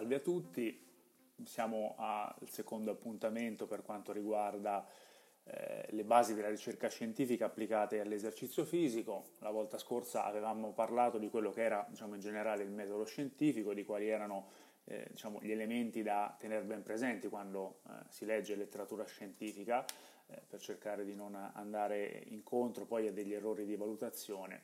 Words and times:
Salve 0.00 0.14
a 0.14 0.20
tutti, 0.20 0.82
siamo 1.44 1.94
al 1.98 2.48
secondo 2.48 2.90
appuntamento 2.90 3.66
per 3.66 3.82
quanto 3.82 4.12
riguarda 4.12 4.82
eh, 5.44 5.88
le 5.90 6.04
basi 6.04 6.32
della 6.32 6.48
ricerca 6.48 6.88
scientifica 6.88 7.44
applicate 7.44 8.00
all'esercizio 8.00 8.64
fisico. 8.64 9.32
La 9.40 9.50
volta 9.50 9.76
scorsa 9.76 10.24
avevamo 10.24 10.72
parlato 10.72 11.18
di 11.18 11.28
quello 11.28 11.50
che 11.50 11.64
era 11.64 11.84
diciamo, 11.86 12.14
in 12.14 12.20
generale 12.20 12.62
il 12.62 12.70
metodo 12.70 13.04
scientifico, 13.04 13.74
di 13.74 13.84
quali 13.84 14.08
erano 14.08 14.48
eh, 14.84 15.06
diciamo, 15.10 15.38
gli 15.42 15.50
elementi 15.50 16.02
da 16.02 16.34
tenere 16.38 16.64
ben 16.64 16.82
presenti 16.82 17.28
quando 17.28 17.80
eh, 17.86 17.90
si 18.08 18.24
legge 18.24 18.56
letteratura 18.56 19.04
scientifica 19.04 19.84
eh, 20.28 20.40
per 20.48 20.60
cercare 20.60 21.04
di 21.04 21.14
non 21.14 21.34
andare 21.34 22.22
incontro 22.28 22.86
poi 22.86 23.08
a 23.08 23.12
degli 23.12 23.34
errori 23.34 23.66
di 23.66 23.76
valutazione. 23.76 24.62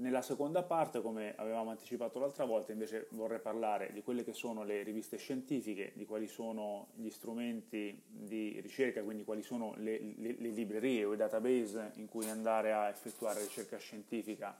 Nella 0.00 0.22
seconda 0.22 0.62
parte, 0.62 1.02
come 1.02 1.34
avevamo 1.34 1.70
anticipato 1.70 2.20
l'altra 2.20 2.44
volta, 2.44 2.70
invece 2.70 3.08
vorrei 3.10 3.40
parlare 3.40 3.90
di 3.92 4.00
quelle 4.00 4.22
che 4.22 4.32
sono 4.32 4.62
le 4.62 4.84
riviste 4.84 5.16
scientifiche, 5.16 5.90
di 5.96 6.06
quali 6.06 6.28
sono 6.28 6.90
gli 6.94 7.10
strumenti 7.10 8.00
di 8.06 8.60
ricerca, 8.60 9.02
quindi 9.02 9.24
quali 9.24 9.42
sono 9.42 9.74
le, 9.78 9.98
le, 10.18 10.36
le 10.38 10.48
librerie 10.50 11.04
o 11.04 11.14
i 11.14 11.16
database 11.16 11.94
in 11.96 12.06
cui 12.06 12.28
andare 12.28 12.72
a 12.72 12.88
effettuare 12.88 13.40
ricerca 13.40 13.76
scientifica 13.76 14.56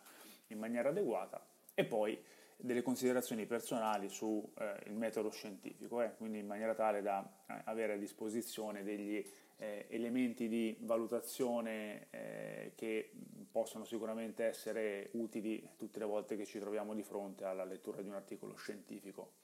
in 0.48 0.58
maniera 0.58 0.88
adeguata. 0.88 1.40
E 1.72 1.84
poi 1.84 2.20
delle 2.60 2.82
considerazioni 2.82 3.46
personali 3.46 4.08
sul 4.08 4.42
eh, 4.58 4.90
metodo 4.90 5.30
scientifico, 5.30 6.02
eh, 6.02 6.14
quindi 6.16 6.40
in 6.40 6.46
maniera 6.46 6.74
tale 6.74 7.02
da 7.02 7.24
eh, 7.46 7.60
avere 7.64 7.92
a 7.92 7.96
disposizione 7.96 8.82
degli 8.82 9.24
eh, 9.56 9.86
elementi 9.88 10.48
di 10.48 10.76
valutazione 10.80 12.08
eh, 12.10 12.72
che 12.74 13.12
possono 13.50 13.84
sicuramente 13.84 14.44
essere 14.44 15.10
utili 15.12 15.70
tutte 15.76 16.00
le 16.00 16.04
volte 16.04 16.36
che 16.36 16.44
ci 16.44 16.58
troviamo 16.58 16.94
di 16.94 17.02
fronte 17.02 17.44
alla 17.44 17.64
lettura 17.64 18.02
di 18.02 18.08
un 18.08 18.14
articolo 18.14 18.56
scientifico. 18.56 19.34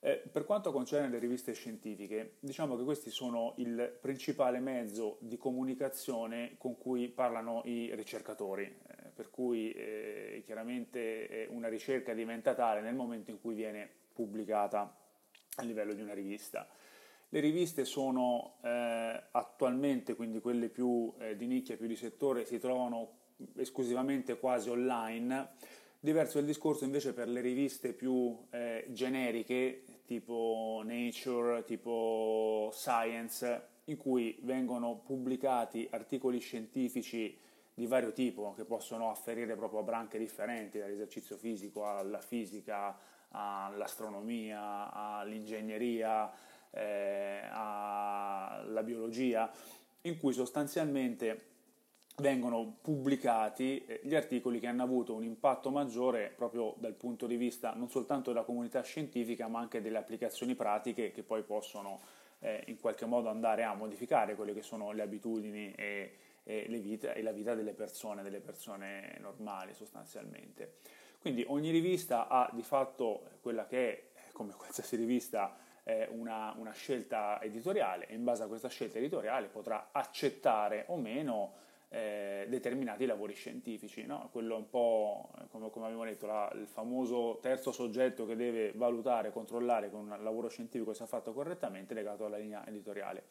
Eh, 0.00 0.22
per 0.30 0.44
quanto 0.44 0.70
concerne 0.70 1.08
le 1.08 1.18
riviste 1.18 1.52
scientifiche, 1.52 2.36
diciamo 2.40 2.76
che 2.76 2.84
questi 2.84 3.10
sono 3.10 3.54
il 3.56 3.96
principale 4.00 4.60
mezzo 4.60 5.18
di 5.20 5.36
comunicazione 5.36 6.54
con 6.56 6.76
cui 6.76 7.08
parlano 7.08 7.62
i 7.64 7.92
ricercatori, 7.94 8.72
per 9.18 9.30
cui 9.30 9.72
eh, 9.72 10.42
chiaramente 10.44 11.48
una 11.50 11.66
ricerca 11.66 12.14
diventa 12.14 12.54
tale 12.54 12.80
nel 12.80 12.94
momento 12.94 13.32
in 13.32 13.40
cui 13.40 13.56
viene 13.56 13.90
pubblicata 14.12 14.96
a 15.56 15.62
livello 15.64 15.92
di 15.92 16.00
una 16.00 16.14
rivista. 16.14 16.68
Le 17.28 17.40
riviste 17.40 17.84
sono 17.84 18.58
eh, 18.62 19.20
attualmente, 19.32 20.14
quindi 20.14 20.38
quelle 20.38 20.68
più 20.68 21.12
eh, 21.18 21.34
di 21.34 21.48
nicchia, 21.48 21.76
più 21.76 21.88
di 21.88 21.96
settore, 21.96 22.44
si 22.44 22.60
trovano 22.60 23.16
esclusivamente 23.56 24.38
quasi 24.38 24.70
online. 24.70 25.48
Diverso 25.98 26.38
è 26.38 26.40
il 26.40 26.46
discorso 26.46 26.84
invece 26.84 27.12
per 27.12 27.26
le 27.26 27.40
riviste 27.40 27.94
più 27.94 28.38
eh, 28.50 28.86
generiche, 28.90 29.82
tipo 30.06 30.80
Nature, 30.84 31.64
tipo 31.64 32.70
Science, 32.72 33.66
in 33.86 33.96
cui 33.96 34.38
vengono 34.42 34.94
pubblicati 35.04 35.88
articoli 35.90 36.38
scientifici 36.38 37.36
di 37.78 37.86
vario 37.86 38.12
tipo 38.12 38.54
che 38.54 38.64
possono 38.64 39.08
afferire 39.08 39.54
proprio 39.54 39.78
a 39.78 39.82
branche 39.84 40.18
differenti, 40.18 40.80
dall'esercizio 40.80 41.36
fisico 41.36 41.86
alla 41.86 42.18
fisica, 42.18 42.98
all'astronomia, 43.28 44.92
all'ingegneria, 44.92 46.28
eh, 46.72 47.40
alla 47.52 48.82
biologia, 48.82 49.48
in 50.00 50.18
cui 50.18 50.32
sostanzialmente 50.32 51.44
vengono 52.16 52.78
pubblicati 52.82 53.84
eh, 53.84 54.00
gli 54.02 54.16
articoli 54.16 54.58
che 54.58 54.66
hanno 54.66 54.82
avuto 54.82 55.14
un 55.14 55.22
impatto 55.22 55.70
maggiore 55.70 56.32
proprio 56.34 56.74
dal 56.78 56.94
punto 56.94 57.28
di 57.28 57.36
vista 57.36 57.74
non 57.74 57.88
soltanto 57.88 58.32
della 58.32 58.42
comunità 58.42 58.82
scientifica 58.82 59.46
ma 59.46 59.60
anche 59.60 59.80
delle 59.80 59.98
applicazioni 59.98 60.56
pratiche 60.56 61.12
che 61.12 61.22
poi 61.22 61.44
possono 61.44 62.00
eh, 62.40 62.64
in 62.66 62.80
qualche 62.80 63.06
modo 63.06 63.28
andare 63.28 63.62
a 63.62 63.72
modificare 63.74 64.34
quelle 64.34 64.52
che 64.52 64.62
sono 64.62 64.90
le 64.90 65.02
abitudini 65.02 65.72
e, 65.76 66.12
e, 66.48 66.64
le 66.66 66.78
vita, 66.78 67.12
e 67.12 67.20
la 67.20 67.32
vita 67.32 67.54
delle 67.54 67.74
persone, 67.74 68.22
delle 68.22 68.40
persone 68.40 69.18
normali 69.20 69.74
sostanzialmente. 69.74 70.76
Quindi 71.20 71.44
ogni 71.46 71.70
rivista 71.70 72.26
ha 72.26 72.48
di 72.54 72.62
fatto 72.62 73.24
quella 73.42 73.66
che 73.66 73.92
è, 73.92 74.32
come 74.32 74.54
qualsiasi 74.54 74.96
rivista, 74.96 75.56
una, 76.10 76.54
una, 76.58 76.72
scelta 76.72 77.40
editoriale 77.40 78.08
e 78.08 78.14
in 78.14 78.22
base 78.22 78.42
a 78.42 78.46
questa 78.46 78.68
scelta 78.68 78.98
editoriale 78.98 79.46
potrà 79.46 79.88
accettare 79.90 80.84
o 80.88 80.96
meno 80.96 81.54
eh, 81.88 82.44
determinati 82.46 83.06
lavori 83.06 83.32
scientifici. 83.32 84.04
No? 84.04 84.28
Quello 84.30 84.56
un 84.56 84.68
po', 84.68 85.30
come, 85.50 85.70
come 85.70 85.86
abbiamo 85.86 86.04
detto, 86.04 86.26
la, 86.26 86.50
il 86.54 86.66
famoso 86.66 87.38
terzo 87.40 87.72
soggetto 87.72 88.26
che 88.26 88.36
deve 88.36 88.72
valutare, 88.74 89.30
controllare 89.30 89.88
che 89.88 89.96
un 89.96 90.14
lavoro 90.20 90.48
scientifico 90.48 90.92
sia 90.92 91.06
fatto 91.06 91.32
correttamente 91.32 91.94
legato 91.94 92.26
alla 92.26 92.36
linea 92.36 92.66
editoriale. 92.66 93.24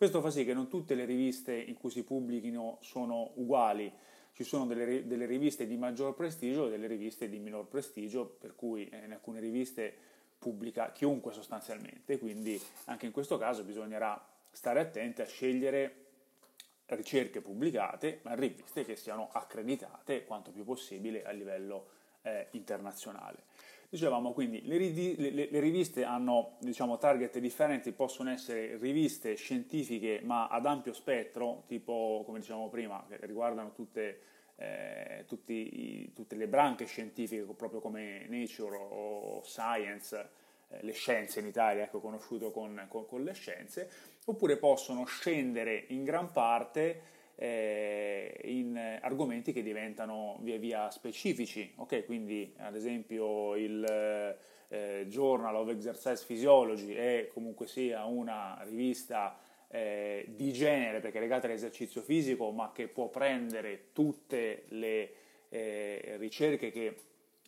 Questo 0.00 0.22
fa 0.22 0.30
sì 0.30 0.46
che 0.46 0.54
non 0.54 0.66
tutte 0.66 0.94
le 0.94 1.04
riviste 1.04 1.54
in 1.54 1.74
cui 1.74 1.90
si 1.90 2.04
pubblichino 2.04 2.78
sono 2.80 3.32
uguali, 3.34 3.92
ci 4.32 4.44
sono 4.44 4.64
delle, 4.64 5.06
delle 5.06 5.26
riviste 5.26 5.66
di 5.66 5.76
maggior 5.76 6.14
prestigio 6.14 6.66
e 6.66 6.70
delle 6.70 6.86
riviste 6.86 7.28
di 7.28 7.38
minor 7.38 7.66
prestigio, 7.66 8.24
per 8.24 8.54
cui 8.54 8.88
eh, 8.88 9.04
in 9.04 9.12
alcune 9.12 9.40
riviste 9.40 9.94
pubblica 10.38 10.90
chiunque 10.90 11.34
sostanzialmente, 11.34 12.18
quindi 12.18 12.58
anche 12.86 13.04
in 13.04 13.12
questo 13.12 13.36
caso 13.36 13.62
bisognerà 13.62 14.26
stare 14.50 14.80
attenti 14.80 15.20
a 15.20 15.26
scegliere 15.26 16.06
ricerche 16.86 17.42
pubblicate, 17.42 18.20
ma 18.22 18.32
riviste 18.32 18.86
che 18.86 18.96
siano 18.96 19.28
accreditate 19.30 20.24
quanto 20.24 20.50
più 20.50 20.64
possibile 20.64 21.24
a 21.24 21.30
livello 21.32 21.88
eh, 22.22 22.46
internazionale. 22.52 23.42
Dicevamo 23.90 24.32
quindi, 24.32 24.64
le, 24.64 24.78
le, 24.78 25.48
le 25.50 25.60
riviste 25.60 26.04
hanno 26.04 26.56
diciamo, 26.60 26.96
target 26.96 27.38
differenti, 27.38 27.90
possono 27.90 28.30
essere 28.30 28.76
riviste 28.78 29.34
scientifiche 29.34 30.20
ma 30.22 30.46
ad 30.46 30.64
ampio 30.64 30.92
spettro, 30.92 31.64
tipo 31.66 32.22
come 32.24 32.38
dicevamo 32.38 32.68
prima, 32.68 33.04
che 33.08 33.18
riguardano 33.26 33.72
tutte 33.72 34.20
eh, 34.60 35.24
tutti, 35.26 36.12
tutte 36.12 36.36
le 36.36 36.46
branche 36.46 36.84
scientifiche, 36.84 37.42
proprio 37.54 37.80
come 37.80 38.26
Nature 38.28 38.76
o 38.76 39.42
Science, 39.42 40.28
eh, 40.68 40.82
le 40.82 40.92
scienze 40.92 41.40
in 41.40 41.46
Italia, 41.46 41.84
ecco, 41.84 42.00
conosciuto 42.00 42.50
con, 42.50 42.84
con, 42.88 43.06
con, 43.06 43.24
le 43.24 43.32
scienze, 43.32 43.90
oppure 44.26 44.58
possono 44.58 45.06
scendere 45.06 45.86
in 45.88 46.04
gran 46.04 46.30
parte 46.30 47.18
eh, 47.42 48.38
in 48.44 48.98
argomenti 49.00 49.54
che 49.54 49.62
diventano 49.62 50.36
via 50.42 50.58
via 50.58 50.90
specifici, 50.90 51.72
ok? 51.76 52.04
Quindi 52.04 52.52
ad 52.58 52.76
esempio 52.76 53.56
il 53.56 53.82
eh, 54.68 55.06
Journal 55.08 55.56
of 55.56 55.70
Exercise 55.70 56.22
Physiology 56.26 56.92
è 56.92 57.30
comunque 57.32 57.66
sia 57.66 58.04
una 58.04 58.60
rivista 58.64 59.38
eh, 59.68 60.26
di 60.28 60.52
genere 60.52 61.00
perché 61.00 61.16
è 61.16 61.20
legata 61.22 61.46
all'esercizio 61.46 62.02
fisico, 62.02 62.50
ma 62.50 62.72
che 62.72 62.88
può 62.88 63.08
prendere 63.08 63.86
tutte 63.94 64.64
le 64.68 65.12
eh, 65.48 66.16
ricerche 66.18 66.70
che 66.70 66.94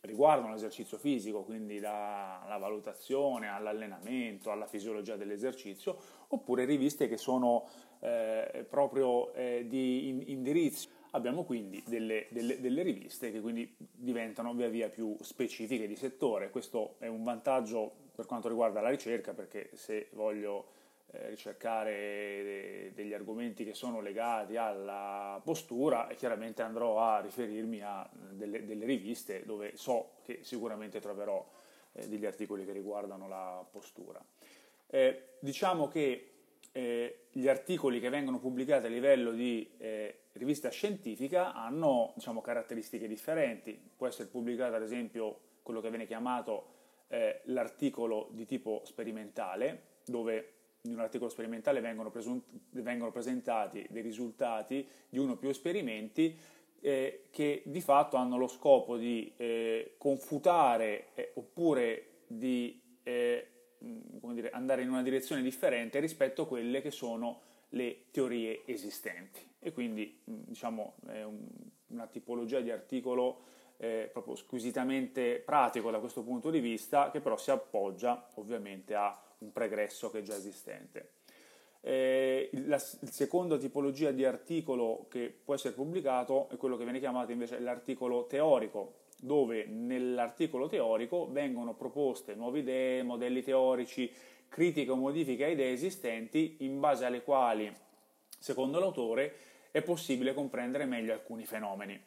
riguardano 0.00 0.52
l'esercizio 0.52 0.96
fisico, 0.96 1.42
quindi 1.42 1.80
dalla 1.80 2.56
valutazione 2.58 3.48
all'allenamento, 3.48 4.50
alla 4.50 4.66
fisiologia 4.66 5.16
dell'esercizio, 5.16 5.98
oppure 6.28 6.64
riviste 6.64 7.08
che 7.08 7.18
sono 7.18 7.68
eh, 8.02 8.66
proprio 8.68 9.32
eh, 9.32 9.64
di 9.68 10.30
indirizzo. 10.30 10.88
Abbiamo 11.12 11.44
quindi 11.44 11.82
delle, 11.86 12.26
delle, 12.30 12.60
delle, 12.60 12.82
riviste 12.82 13.30
che 13.30 13.40
quindi 13.40 13.74
diventano 13.78 14.54
via 14.54 14.68
via 14.68 14.88
più 14.88 15.16
specifiche 15.20 15.86
di 15.86 15.94
settore. 15.94 16.50
Questo 16.50 16.96
è 16.98 17.06
un 17.06 17.22
vantaggio 17.22 17.92
per 18.14 18.26
quanto 18.26 18.48
riguarda 18.48 18.80
la 18.80 18.88
ricerca, 18.88 19.34
perché 19.34 19.70
se 19.74 20.08
voglio 20.12 20.66
eh, 21.12 21.28
ricercare 21.28 22.90
degli 22.94 23.12
argomenti 23.12 23.64
che 23.64 23.74
sono 23.74 24.00
legati 24.00 24.56
alla 24.56 25.40
postura 25.44 26.08
e 26.08 26.14
chiaramente 26.16 26.62
andrò 26.62 26.98
a 26.98 27.20
riferirmi 27.20 27.82
a 27.82 28.08
delle, 28.30 28.64
delle 28.64 28.84
riviste 28.86 29.44
dove 29.44 29.76
so 29.76 30.14
che 30.22 30.40
sicuramente 30.42 30.98
troverò 30.98 31.46
eh, 31.92 32.08
degli 32.08 32.24
articoli 32.24 32.64
che 32.64 32.72
riguardano 32.72 33.28
la 33.28 33.64
postura. 33.70 34.24
Eh, 34.88 35.36
diciamo 35.38 35.88
che 35.88 36.31
eh, 36.72 37.26
gli 37.30 37.48
articoli 37.48 38.00
che 38.00 38.08
vengono 38.08 38.38
pubblicati 38.38 38.86
a 38.86 38.88
livello 38.88 39.30
di 39.32 39.70
eh, 39.78 40.22
rivista 40.32 40.70
scientifica 40.70 41.52
hanno 41.52 42.12
diciamo, 42.14 42.40
caratteristiche 42.40 43.06
differenti. 43.06 43.78
Può 43.96 44.06
essere 44.06 44.28
pubblicato 44.28 44.74
ad 44.74 44.82
esempio 44.82 45.40
quello 45.62 45.80
che 45.80 45.90
viene 45.90 46.06
chiamato 46.06 46.80
eh, 47.08 47.42
l'articolo 47.44 48.28
di 48.32 48.46
tipo 48.46 48.82
sperimentale, 48.84 50.00
dove 50.04 50.54
in 50.82 50.94
un 50.94 51.00
articolo 51.00 51.30
sperimentale 51.30 51.80
vengono, 51.80 52.10
presunt- 52.10 52.48
vengono 52.70 53.12
presentati 53.12 53.86
dei 53.90 54.02
risultati 54.02 54.86
di 55.08 55.18
uno 55.18 55.32
o 55.32 55.36
più 55.36 55.48
esperimenti 55.48 56.36
eh, 56.80 57.28
che 57.30 57.62
di 57.64 57.80
fatto 57.80 58.16
hanno 58.16 58.36
lo 58.36 58.48
scopo 58.48 58.96
di 58.96 59.32
eh, 59.36 59.94
confutare 59.98 61.08
eh, 61.14 61.30
oppure 61.34 62.22
di 62.26 62.80
eh, 63.04 63.51
dire, 64.32 64.50
andare 64.50 64.82
in 64.82 64.88
una 64.88 65.02
direzione 65.02 65.42
differente 65.42 66.00
rispetto 66.00 66.42
a 66.42 66.46
quelle 66.46 66.80
che 66.80 66.90
sono 66.90 67.40
le 67.70 68.04
teorie 68.10 68.62
esistenti. 68.66 69.40
E 69.58 69.72
quindi 69.72 70.20
diciamo, 70.24 70.94
è 71.06 71.22
un, 71.22 71.46
una 71.88 72.06
tipologia 72.06 72.60
di 72.60 72.70
articolo 72.70 73.50
eh, 73.76 74.08
proprio 74.12 74.34
squisitamente 74.34 75.42
pratico 75.44 75.90
da 75.90 75.98
questo 75.98 76.22
punto 76.22 76.50
di 76.50 76.60
vista, 76.60 77.10
che 77.10 77.20
però 77.20 77.36
si 77.36 77.50
appoggia 77.50 78.28
ovviamente 78.34 78.94
a 78.94 79.20
un 79.38 79.52
pregresso 79.52 80.10
che 80.10 80.18
è 80.18 80.22
già 80.22 80.36
esistente. 80.36 81.14
Eh, 81.84 82.48
la 82.66 82.78
seconda 82.78 83.58
tipologia 83.58 84.12
di 84.12 84.24
articolo 84.24 85.06
che 85.08 85.34
può 85.44 85.54
essere 85.54 85.74
pubblicato 85.74 86.48
è 86.50 86.56
quello 86.56 86.76
che 86.76 86.84
viene 86.84 87.00
chiamato 87.00 87.32
invece 87.32 87.58
l'articolo 87.58 88.26
teorico, 88.26 89.00
dove 89.24 89.66
nell'articolo 89.66 90.66
teorico 90.66 91.28
vengono 91.30 91.74
proposte 91.74 92.34
nuove 92.34 92.58
idee, 92.58 93.04
modelli 93.04 93.40
teorici, 93.42 94.12
critiche 94.48 94.90
o 94.90 94.96
modifiche 94.96 95.44
a 95.44 95.48
idee 95.48 95.72
esistenti 95.72 96.56
in 96.60 96.80
base 96.80 97.04
alle 97.04 97.22
quali, 97.22 97.72
secondo 98.36 98.80
l'autore, 98.80 99.34
è 99.70 99.80
possibile 99.80 100.34
comprendere 100.34 100.86
meglio 100.86 101.12
alcuni 101.12 101.46
fenomeni. 101.46 102.00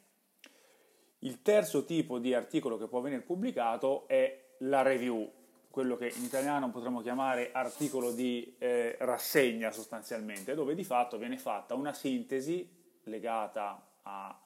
Il 1.20 1.42
terzo 1.42 1.86
tipo 1.86 2.20
di 2.20 2.34
articolo 2.34 2.78
che 2.78 2.88
può 2.88 3.00
venire 3.00 3.22
pubblicato 3.22 4.10
è 4.10 4.48
la 4.60 4.82
review, 4.82 5.32
quello 5.70 5.96
che 5.96 6.12
in 6.18 6.24
italiano 6.24 6.70
potremmo 6.70 7.02
chiamare 7.02 7.52
articolo 7.54 8.12
di 8.12 8.56
eh, 8.58 8.98
rassegna 9.00 9.72
sostanzialmente, 9.72 10.54
dove 10.54 10.76
di 10.76 10.84
fatto 10.84 11.18
viene 11.18 11.38
fatta 11.38 11.76
una 11.76 11.94
sintesi 11.94 12.70
legata 13.04 14.00
a, 14.04 14.38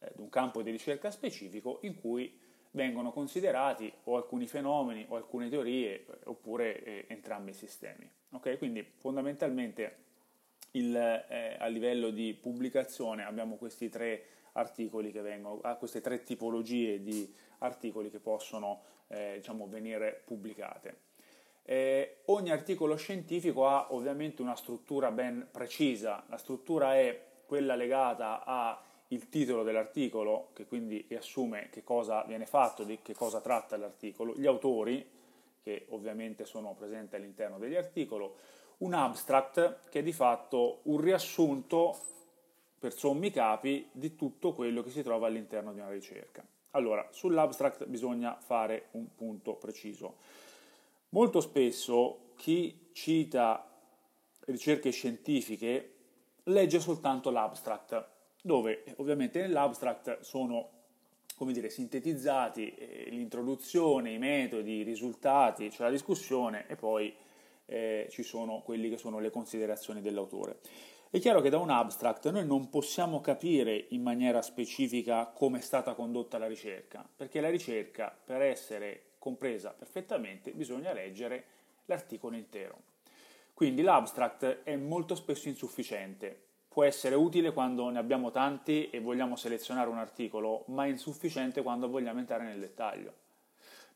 eh, 0.00 0.06
ad 0.06 0.18
un 0.18 0.28
campo 0.28 0.62
di 0.62 0.70
ricerca 0.70 1.10
specifico 1.10 1.78
in 1.82 1.98
cui 1.98 2.38
vengono 2.72 3.10
considerati 3.10 3.92
o 4.04 4.16
alcuni 4.16 4.46
fenomeni 4.46 5.04
o 5.08 5.16
alcune 5.16 5.48
teorie 5.48 6.06
oppure 6.24 6.82
eh, 6.82 7.04
entrambi 7.08 7.50
i 7.50 7.54
sistemi. 7.54 8.08
Okay? 8.32 8.58
Quindi 8.58 8.82
fondamentalmente 8.82 10.08
il, 10.72 10.94
eh, 10.94 11.56
a 11.58 11.66
livello 11.66 12.10
di 12.10 12.32
pubblicazione 12.34 13.24
abbiamo 13.24 13.56
questi 13.56 13.88
tre 13.88 14.24
articoli 14.52 15.10
che 15.10 15.20
vengono, 15.20 15.60
a 15.62 15.76
queste 15.76 16.00
tre 16.00 16.22
tipologie 16.22 17.02
di 17.02 17.32
articoli 17.58 18.10
che 18.10 18.18
possono 18.18 18.82
eh, 19.08 19.34
diciamo, 19.36 19.68
venire 19.68 20.22
pubblicate. 20.24 21.08
Eh, 21.62 22.22
ogni 22.26 22.50
articolo 22.50 22.96
scientifico 22.96 23.66
ha 23.66 23.92
ovviamente 23.92 24.42
una 24.42 24.56
struttura 24.56 25.10
ben 25.12 25.46
precisa, 25.50 26.24
la 26.28 26.36
struttura 26.36 26.96
è 26.96 27.28
quella 27.46 27.74
legata 27.74 28.44
al 29.10 29.28
titolo 29.28 29.62
dell'articolo, 29.62 30.50
che 30.52 30.66
quindi 30.66 31.04
riassume 31.08 31.68
che 31.70 31.82
cosa 31.82 32.22
viene 32.24 32.46
fatto, 32.46 32.84
di 32.84 33.00
che 33.02 33.14
cosa 33.14 33.40
tratta 33.40 33.76
l'articolo, 33.76 34.34
gli 34.36 34.46
autori, 34.46 35.08
che 35.62 35.86
ovviamente 35.90 36.44
sono 36.44 36.74
presenti 36.74 37.16
all'interno 37.16 37.58
degli 37.58 37.74
articoli, 37.74 38.28
un 38.78 38.94
abstract 38.94 39.88
che 39.90 39.98
è 39.98 40.02
di 40.02 40.12
fatto 40.12 40.80
un 40.84 41.00
riassunto 41.00 41.98
per 42.78 42.94
sommi 42.94 43.30
capi 43.30 43.88
di 43.92 44.16
tutto 44.16 44.54
quello 44.54 44.82
che 44.82 44.90
si 44.90 45.02
trova 45.02 45.26
all'interno 45.26 45.72
di 45.72 45.80
una 45.80 45.90
ricerca. 45.90 46.42
Allora, 46.70 47.06
sull'abstract 47.10 47.84
bisogna 47.86 48.38
fare 48.40 48.86
un 48.92 49.14
punto 49.14 49.54
preciso. 49.54 50.16
Molto 51.10 51.40
spesso 51.40 52.30
chi 52.36 52.88
cita 52.92 53.68
ricerche 54.46 54.90
scientifiche 54.90 55.94
legge 56.44 56.80
soltanto 56.80 57.30
l'abstract, 57.30 58.06
dove 58.42 58.84
ovviamente 58.96 59.40
nell'abstract 59.40 60.20
sono 60.20 60.78
come 61.40 61.52
dire, 61.54 61.70
sintetizzati 61.70 62.74
eh, 62.74 63.06
l'introduzione, 63.08 64.12
i 64.12 64.18
metodi, 64.18 64.80
i 64.80 64.82
risultati, 64.82 65.70
cioè 65.70 65.86
la 65.86 65.92
discussione 65.92 66.66
e 66.68 66.76
poi 66.76 67.14
eh, 67.64 68.08
ci 68.10 68.22
sono 68.22 68.60
quelli 68.60 68.90
che 68.90 68.98
sono 68.98 69.20
le 69.20 69.30
considerazioni 69.30 70.02
dell'autore. 70.02 70.58
È 71.08 71.18
chiaro 71.18 71.40
che 71.40 71.48
da 71.48 71.56
un 71.56 71.70
abstract 71.70 72.30
noi 72.30 72.44
non 72.44 72.68
possiamo 72.68 73.22
capire 73.22 73.86
in 73.88 74.02
maniera 74.02 74.42
specifica 74.42 75.28
come 75.34 75.58
è 75.58 75.62
stata 75.62 75.94
condotta 75.94 76.36
la 76.36 76.46
ricerca, 76.46 77.08
perché 77.16 77.40
la 77.40 77.48
ricerca 77.48 78.14
per 78.22 78.42
essere 78.42 79.04
compresa 79.18 79.70
perfettamente 79.70 80.52
bisogna 80.52 80.92
leggere 80.92 81.44
l'articolo 81.86 82.36
intero. 82.36 82.82
Quindi 83.54 83.80
l'abstract 83.80 84.62
è 84.62 84.76
molto 84.76 85.14
spesso 85.14 85.48
insufficiente, 85.48 86.48
può 86.70 86.84
essere 86.84 87.16
utile 87.16 87.52
quando 87.52 87.90
ne 87.90 87.98
abbiamo 87.98 88.30
tanti 88.30 88.90
e 88.90 89.00
vogliamo 89.00 89.34
selezionare 89.34 89.90
un 89.90 89.98
articolo, 89.98 90.62
ma 90.68 90.84
è 90.84 90.88
insufficiente 90.88 91.62
quando 91.62 91.88
vogliamo 91.88 92.20
entrare 92.20 92.44
nel 92.44 92.60
dettaglio. 92.60 93.12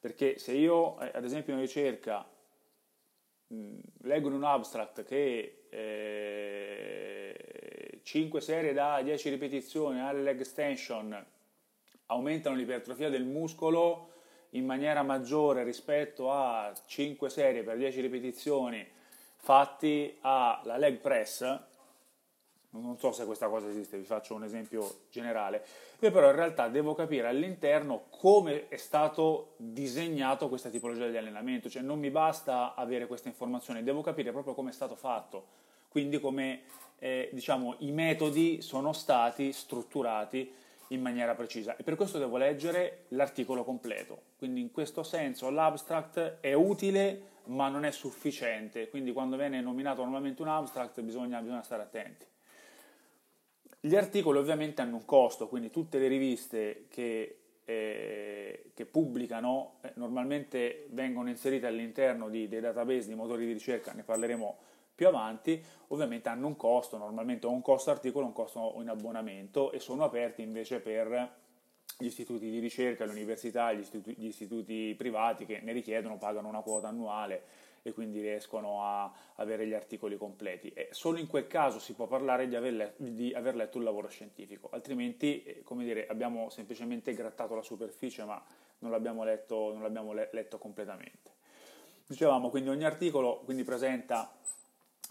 Perché 0.00 0.40
se 0.40 0.54
io, 0.54 0.98
eh, 0.98 1.12
ad 1.14 1.22
esempio 1.22 1.54
in 1.54 1.60
ricerca, 1.60 2.28
mh, 3.46 3.76
leggo 4.02 4.26
in 4.26 4.34
un 4.34 4.42
abstract 4.42 5.04
che 5.04 5.66
eh, 5.70 7.34
5 8.02 8.40
serie 8.40 8.72
da 8.72 9.00
10 9.02 9.30
ripetizioni 9.30 10.00
alle 10.00 10.22
leg 10.22 10.40
extension 10.40 11.24
aumentano 12.06 12.56
l'ipertrofia 12.56 13.08
del 13.08 13.24
muscolo 13.24 14.10
in 14.50 14.66
maniera 14.66 15.04
maggiore 15.04 15.62
rispetto 15.62 16.32
a 16.32 16.72
5 16.86 17.30
serie 17.30 17.62
per 17.62 17.76
10 17.76 18.00
ripetizioni 18.00 18.84
fatti 19.36 20.18
alla 20.22 20.76
leg 20.76 20.98
press, 20.98 21.72
non 22.80 22.98
so 22.98 23.12
se 23.12 23.24
questa 23.24 23.48
cosa 23.48 23.68
esiste, 23.68 23.96
vi 23.96 24.04
faccio 24.04 24.34
un 24.34 24.44
esempio 24.44 25.02
generale, 25.10 25.64
io 26.00 26.10
però 26.10 26.30
in 26.30 26.36
realtà 26.36 26.68
devo 26.68 26.94
capire 26.94 27.28
all'interno 27.28 28.04
come 28.10 28.68
è 28.68 28.76
stato 28.76 29.54
disegnato 29.56 30.48
questa 30.48 30.68
tipologia 30.68 31.08
di 31.08 31.16
allenamento, 31.16 31.68
cioè 31.68 31.82
non 31.82 31.98
mi 31.98 32.10
basta 32.10 32.74
avere 32.74 33.06
questa 33.06 33.28
informazione, 33.28 33.82
devo 33.82 34.00
capire 34.02 34.32
proprio 34.32 34.54
come 34.54 34.70
è 34.70 34.72
stato 34.72 34.96
fatto. 34.96 35.62
Quindi 35.88 36.18
come 36.18 36.62
eh, 36.98 37.30
diciamo, 37.32 37.76
i 37.78 37.92
metodi 37.92 38.60
sono 38.60 38.92
stati 38.92 39.52
strutturati 39.52 40.52
in 40.88 41.00
maniera 41.00 41.34
precisa. 41.34 41.76
E 41.76 41.84
per 41.84 41.94
questo 41.94 42.18
devo 42.18 42.36
leggere 42.36 43.04
l'articolo 43.08 43.62
completo. 43.62 44.22
Quindi 44.36 44.60
in 44.60 44.72
questo 44.72 45.02
senso 45.02 45.50
l'abstract 45.50 46.38
è 46.40 46.52
utile 46.52 47.32
ma 47.46 47.68
non 47.68 47.84
è 47.84 47.90
sufficiente, 47.90 48.88
quindi 48.88 49.12
quando 49.12 49.36
viene 49.36 49.60
nominato 49.60 50.02
normalmente 50.02 50.40
un 50.40 50.48
abstract 50.48 51.02
bisogna, 51.02 51.40
bisogna 51.40 51.62
stare 51.62 51.82
attenti. 51.82 52.26
Gli 53.86 53.96
articoli 53.96 54.38
ovviamente 54.38 54.80
hanno 54.80 54.96
un 54.96 55.04
costo, 55.04 55.46
quindi 55.46 55.68
tutte 55.68 55.98
le 55.98 56.08
riviste 56.08 56.86
che, 56.88 57.36
eh, 57.66 58.70
che 58.72 58.86
pubblicano 58.86 59.74
eh, 59.82 59.92
normalmente 59.96 60.86
vengono 60.92 61.28
inserite 61.28 61.66
all'interno 61.66 62.30
di, 62.30 62.48
dei 62.48 62.60
database 62.60 63.08
di 63.08 63.14
motori 63.14 63.44
di 63.44 63.52
ricerca, 63.52 63.92
ne 63.92 64.02
parleremo 64.02 64.56
più 64.94 65.06
avanti, 65.06 65.62
ovviamente 65.88 66.30
hanno 66.30 66.46
un 66.46 66.56
costo, 66.56 66.96
normalmente 66.96 67.44
o 67.44 67.50
un 67.50 67.60
costo 67.60 67.90
articolo 67.90 68.24
o 68.24 68.28
un 68.28 68.32
costo 68.32 68.74
in 68.80 68.88
abbonamento 68.88 69.70
e 69.70 69.80
sono 69.80 70.04
aperti 70.04 70.40
invece 70.40 70.80
per 70.80 71.34
gli 71.98 72.06
istituti 72.06 72.48
di 72.48 72.60
ricerca, 72.60 73.04
le 73.04 73.12
università, 73.12 73.70
gli 73.74 73.80
istituti, 73.80 74.14
gli 74.18 74.28
istituti 74.28 74.94
privati 74.96 75.44
che 75.44 75.60
ne 75.62 75.72
richiedono, 75.72 76.16
pagano 76.16 76.48
una 76.48 76.62
quota 76.62 76.88
annuale 76.88 77.42
e 77.86 77.92
quindi 77.92 78.22
riescono 78.22 78.82
a 78.82 79.12
avere 79.34 79.66
gli 79.66 79.74
articoli 79.74 80.16
completi. 80.16 80.70
E 80.70 80.88
solo 80.92 81.18
in 81.18 81.26
quel 81.26 81.46
caso 81.46 81.78
si 81.78 81.92
può 81.92 82.06
parlare 82.06 82.48
di 82.48 82.56
aver, 82.56 82.72
letto, 82.72 83.02
di 83.02 83.34
aver 83.34 83.54
letto 83.54 83.76
un 83.76 83.84
lavoro 83.84 84.08
scientifico, 84.08 84.70
altrimenti 84.72 85.42
eh, 85.42 85.62
come 85.62 85.84
dire, 85.84 86.06
abbiamo 86.06 86.48
semplicemente 86.48 87.12
grattato 87.12 87.54
la 87.54 87.60
superficie 87.60 88.24
ma 88.24 88.42
non 88.78 88.90
l'abbiamo 88.90 89.22
letto, 89.22 89.70
non 89.74 89.82
l'abbiamo 89.82 90.14
letto 90.14 90.56
completamente. 90.56 91.32
Dicevamo 92.06 92.48
quindi 92.48 92.70
ogni 92.70 92.84
articolo 92.84 93.42
quindi 93.44 93.64
presenta 93.64 94.34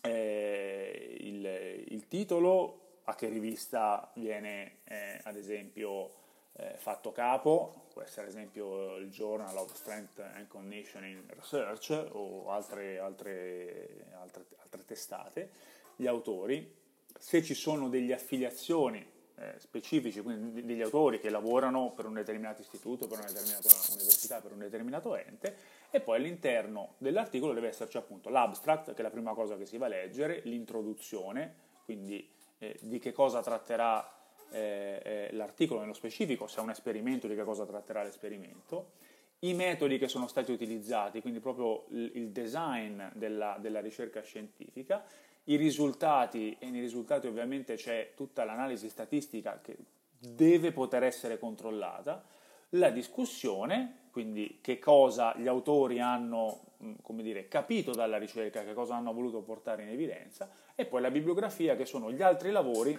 eh, 0.01 1.17
il, 1.19 1.93
il, 1.93 2.07
titolo, 2.07 3.01
a 3.03 3.13
che 3.13 3.27
rivista 3.29 4.11
viene 4.15 4.77
eh, 4.85 5.19
ad 5.21 5.35
esempio 5.35 6.21
eh, 6.55 6.75
fatto 6.77 7.11
capo, 7.11 7.85
può 7.91 8.01
essere 8.01 8.23
ad 8.23 8.29
esempio 8.29 8.97
il 8.97 9.09
Journal 9.09 9.55
of 9.57 9.73
Strength 9.73 10.19
and 10.19 10.47
Conditioning 10.47 11.31
Research 11.33 12.09
o 12.11 12.49
altre, 12.49 12.99
altre, 12.99 14.05
altre, 14.19 14.45
altre 14.61 14.85
testate, 14.85 15.49
gli 15.95 16.07
autori, 16.07 16.81
se 17.17 17.43
ci 17.43 17.53
sono 17.53 17.89
delle 17.89 18.13
affiliazioni 18.13 19.11
eh, 19.35 19.55
specifici, 19.57 20.21
quindi 20.21 20.63
degli 20.63 20.81
autori 20.81 21.19
che 21.19 21.29
lavorano 21.29 21.91
per 21.91 22.05
un 22.05 22.13
determinato 22.13 22.61
istituto, 22.61 23.07
per 23.07 23.19
una 23.19 23.27
determinata 23.27 23.69
università, 23.93 24.41
per 24.41 24.51
un 24.51 24.59
determinato 24.59 25.15
ente, 25.15 25.55
e 25.89 26.01
poi 26.01 26.17
all'interno 26.17 26.95
dell'articolo 26.97 27.53
deve 27.53 27.67
esserci 27.67 27.97
appunto 27.97 28.29
l'abstract, 28.29 28.93
che 28.93 28.99
è 28.99 29.01
la 29.01 29.09
prima 29.09 29.33
cosa 29.33 29.57
che 29.57 29.65
si 29.65 29.77
va 29.77 29.87
a 29.87 29.89
leggere, 29.89 30.41
l'introduzione, 30.43 31.55
quindi 31.85 32.27
eh, 32.59 32.77
di 32.81 32.99
che 32.99 33.11
cosa 33.11 33.41
tratterà 33.41 34.22
eh, 34.53 35.01
eh 35.03 35.29
l'articolo 35.33 35.79
nello 35.79 35.93
specifico, 35.93 36.47
se 36.47 36.59
è 36.59 36.63
un 36.63 36.69
esperimento, 36.69 37.27
di 37.27 37.35
che 37.35 37.43
cosa 37.43 37.65
tratterà 37.65 38.03
l'esperimento, 38.03 38.91
i 39.39 39.53
metodi 39.53 39.97
che 39.97 40.07
sono 40.07 40.27
stati 40.27 40.51
utilizzati, 40.51 41.21
quindi 41.21 41.39
proprio 41.39 41.85
il 41.89 42.29
design 42.29 43.01
della, 43.13 43.57
della 43.59 43.81
ricerca 43.81 44.21
scientifica, 44.21 45.03
i 45.45 45.57
risultati, 45.57 46.55
e 46.59 46.69
nei 46.69 46.79
risultati 46.79 47.27
ovviamente 47.27 47.75
c'è 47.75 48.13
tutta 48.15 48.45
l'analisi 48.45 48.87
statistica 48.87 49.59
che 49.61 49.75
deve 50.17 50.71
poter 50.71 51.03
essere 51.03 51.37
controllata, 51.37 52.23
la 52.69 52.89
discussione, 52.89 54.07
quindi 54.11 54.59
che 54.61 54.79
cosa 54.79 55.35
gli 55.35 55.47
autori 55.47 55.99
hanno 55.99 56.71
come 57.01 57.23
dire, 57.23 57.47
capito 57.47 57.91
dalla 57.91 58.17
ricerca, 58.17 58.63
che 58.63 58.73
cosa 58.73 58.95
hanno 58.95 59.13
voluto 59.13 59.41
portare 59.41 59.83
in 59.83 59.89
evidenza, 59.89 60.49
e 60.75 60.85
poi 60.85 61.01
la 61.01 61.11
bibliografia, 61.11 61.75
che 61.75 61.85
sono 61.85 62.11
gli 62.11 62.21
altri 62.21 62.51
lavori 62.51 62.97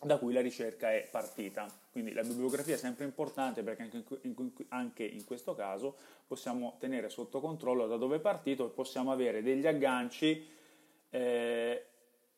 da 0.00 0.18
cui 0.18 0.32
la 0.32 0.40
ricerca 0.40 0.92
è 0.92 1.08
partita. 1.10 1.66
Quindi 1.90 2.12
la 2.12 2.22
bibliografia 2.22 2.74
è 2.74 2.78
sempre 2.78 3.04
importante 3.04 3.62
perché 3.62 3.90
anche 4.68 5.04
in, 5.04 5.24
questo 5.24 5.54
caso 5.54 5.96
possiamo 6.26 6.76
tenere 6.78 7.08
sotto 7.08 7.40
controllo 7.40 7.86
da 7.86 7.96
dove 7.96 8.16
è 8.16 8.20
partito 8.20 8.66
e 8.66 8.70
possiamo 8.70 9.10
avere 9.10 9.42
degli 9.42 9.66
agganci 9.66 10.46
eh, 11.10 11.86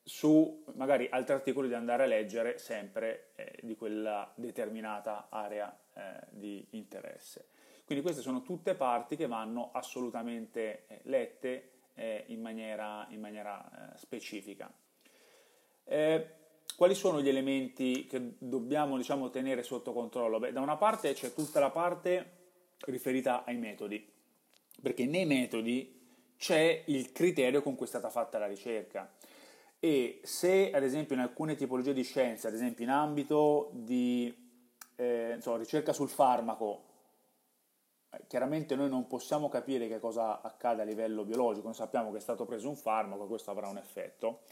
su 0.02 0.64
magari 0.74 1.08
altri 1.10 1.34
articoli 1.34 1.68
da 1.68 1.76
andare 1.76 2.04
a 2.04 2.06
leggere 2.06 2.58
sempre 2.58 3.32
eh, 3.36 3.58
di 3.62 3.76
quella 3.76 4.32
determinata 4.34 5.26
area 5.28 5.76
eh, 5.94 6.00
di 6.30 6.66
interesse. 6.70 7.48
Quindi 7.84 8.04
queste 8.04 8.22
sono 8.22 8.42
tutte 8.42 8.74
parti 8.74 9.16
che 9.16 9.26
vanno 9.26 9.70
assolutamente 9.72 10.86
eh, 10.86 11.00
lette 11.02 11.70
eh, 11.94 12.24
in 12.28 12.40
maniera, 12.40 13.06
in 13.10 13.20
maniera 13.20 13.92
eh, 13.92 13.98
specifica. 13.98 14.72
Eh, 15.84 16.34
quali 16.76 16.94
sono 16.94 17.20
gli 17.20 17.28
elementi 17.28 18.06
che 18.06 18.34
dobbiamo 18.38 18.96
diciamo, 18.96 19.30
tenere 19.30 19.62
sotto 19.62 19.92
controllo? 19.92 20.38
Beh, 20.38 20.52
da 20.52 20.60
una 20.60 20.76
parte 20.76 21.12
c'è 21.12 21.32
tutta 21.34 21.60
la 21.60 21.70
parte 21.70 22.38
riferita 22.86 23.44
ai 23.44 23.56
metodi, 23.56 24.06
perché 24.80 25.04
nei 25.06 25.26
metodi 25.26 25.98
c'è 26.36 26.84
il 26.86 27.12
criterio 27.12 27.62
con 27.62 27.74
cui 27.74 27.84
è 27.84 27.88
stata 27.88 28.08
fatta 28.08 28.38
la 28.38 28.46
ricerca 28.46 29.12
e 29.82 30.20
se 30.24 30.70
ad 30.72 30.82
esempio 30.82 31.14
in 31.14 31.22
alcune 31.22 31.56
tipologie 31.56 31.94
di 31.94 32.02
scienze, 32.02 32.46
ad 32.46 32.52
esempio 32.52 32.84
in 32.84 32.90
ambito 32.90 33.70
di 33.72 34.34
eh, 34.96 35.32
insomma, 35.36 35.56
ricerca 35.56 35.94
sul 35.94 36.10
farmaco, 36.10 36.84
eh, 38.10 38.20
chiaramente 38.26 38.76
noi 38.76 38.90
non 38.90 39.06
possiamo 39.06 39.48
capire 39.48 39.88
che 39.88 39.98
cosa 39.98 40.42
accade 40.42 40.82
a 40.82 40.84
livello 40.84 41.24
biologico, 41.24 41.64
non 41.64 41.74
sappiamo 41.74 42.10
che 42.10 42.18
è 42.18 42.20
stato 42.20 42.44
preso 42.44 42.68
un 42.68 42.76
farmaco 42.76 43.24
e 43.24 43.28
questo 43.28 43.50
avrà 43.50 43.68
un 43.68 43.78
effetto, 43.78 44.42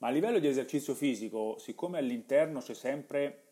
ma 0.00 0.08
a 0.08 0.10
livello 0.10 0.38
di 0.38 0.46
esercizio 0.46 0.94
fisico, 0.94 1.56
siccome 1.58 1.98
all'interno 1.98 2.60
c'è 2.60 2.74
sempre 2.74 3.44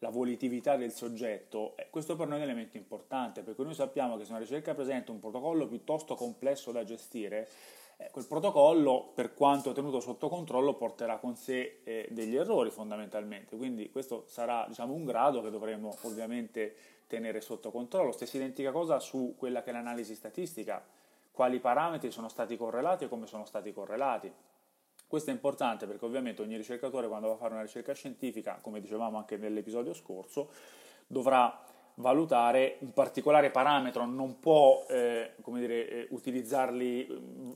la 0.00 0.10
volitività 0.10 0.76
del 0.76 0.92
soggetto, 0.92 1.76
eh, 1.76 1.88
questo 1.90 2.14
per 2.16 2.28
noi 2.28 2.38
è 2.38 2.42
un 2.42 2.48
elemento 2.48 2.76
importante, 2.76 3.42
perché 3.42 3.62
noi 3.62 3.74
sappiamo 3.74 4.16
che 4.16 4.24
se 4.24 4.30
una 4.30 4.40
ricerca 4.40 4.74
presenta 4.74 5.10
un 5.10 5.18
protocollo 5.18 5.66
piuttosto 5.66 6.14
complesso 6.14 6.70
da 6.70 6.84
gestire, 6.84 7.48
eh, 7.96 8.10
quel 8.12 8.26
protocollo, 8.26 9.10
per 9.14 9.34
quanto 9.34 9.72
tenuto 9.72 9.98
sotto 9.98 10.28
controllo, 10.28 10.74
porterà 10.74 11.16
con 11.16 11.34
sé 11.34 11.80
eh, 11.82 12.06
degli 12.10 12.36
errori 12.36 12.70
fondamentalmente, 12.70 13.56
quindi 13.56 13.90
questo 13.90 14.24
sarà 14.28 14.64
diciamo, 14.68 14.92
un 14.92 15.04
grado 15.04 15.40
che 15.40 15.50
dovremo 15.50 15.96
ovviamente 16.02 16.76
tenere 17.08 17.40
sotto 17.40 17.72
controllo. 17.72 18.12
Stessa 18.12 18.36
identica 18.36 18.70
cosa 18.70 19.00
su 19.00 19.34
quella 19.36 19.62
che 19.62 19.70
è 19.70 19.72
l'analisi 19.72 20.14
statistica, 20.14 20.84
quali 21.32 21.58
parametri 21.58 22.12
sono 22.12 22.28
stati 22.28 22.56
correlati 22.56 23.04
e 23.04 23.08
come 23.08 23.26
sono 23.26 23.44
stati 23.44 23.72
correlati 23.72 24.32
questo 25.06 25.30
è 25.30 25.32
importante 25.32 25.86
perché 25.86 26.04
ovviamente 26.04 26.42
ogni 26.42 26.56
ricercatore 26.56 27.08
quando 27.08 27.28
va 27.28 27.34
a 27.34 27.36
fare 27.36 27.54
una 27.54 27.62
ricerca 27.62 27.92
scientifica, 27.92 28.58
come 28.60 28.80
dicevamo 28.80 29.18
anche 29.18 29.36
nell'episodio 29.36 29.94
scorso, 29.94 30.50
dovrà 31.06 31.62
valutare 31.96 32.76
un 32.80 32.92
particolare 32.92 33.50
parametro, 33.50 34.04
non 34.04 34.38
può 34.38 34.84
eh, 34.88 35.32
dire, 35.44 35.88
eh, 35.88 36.06
utilizzarli, 36.10 37.06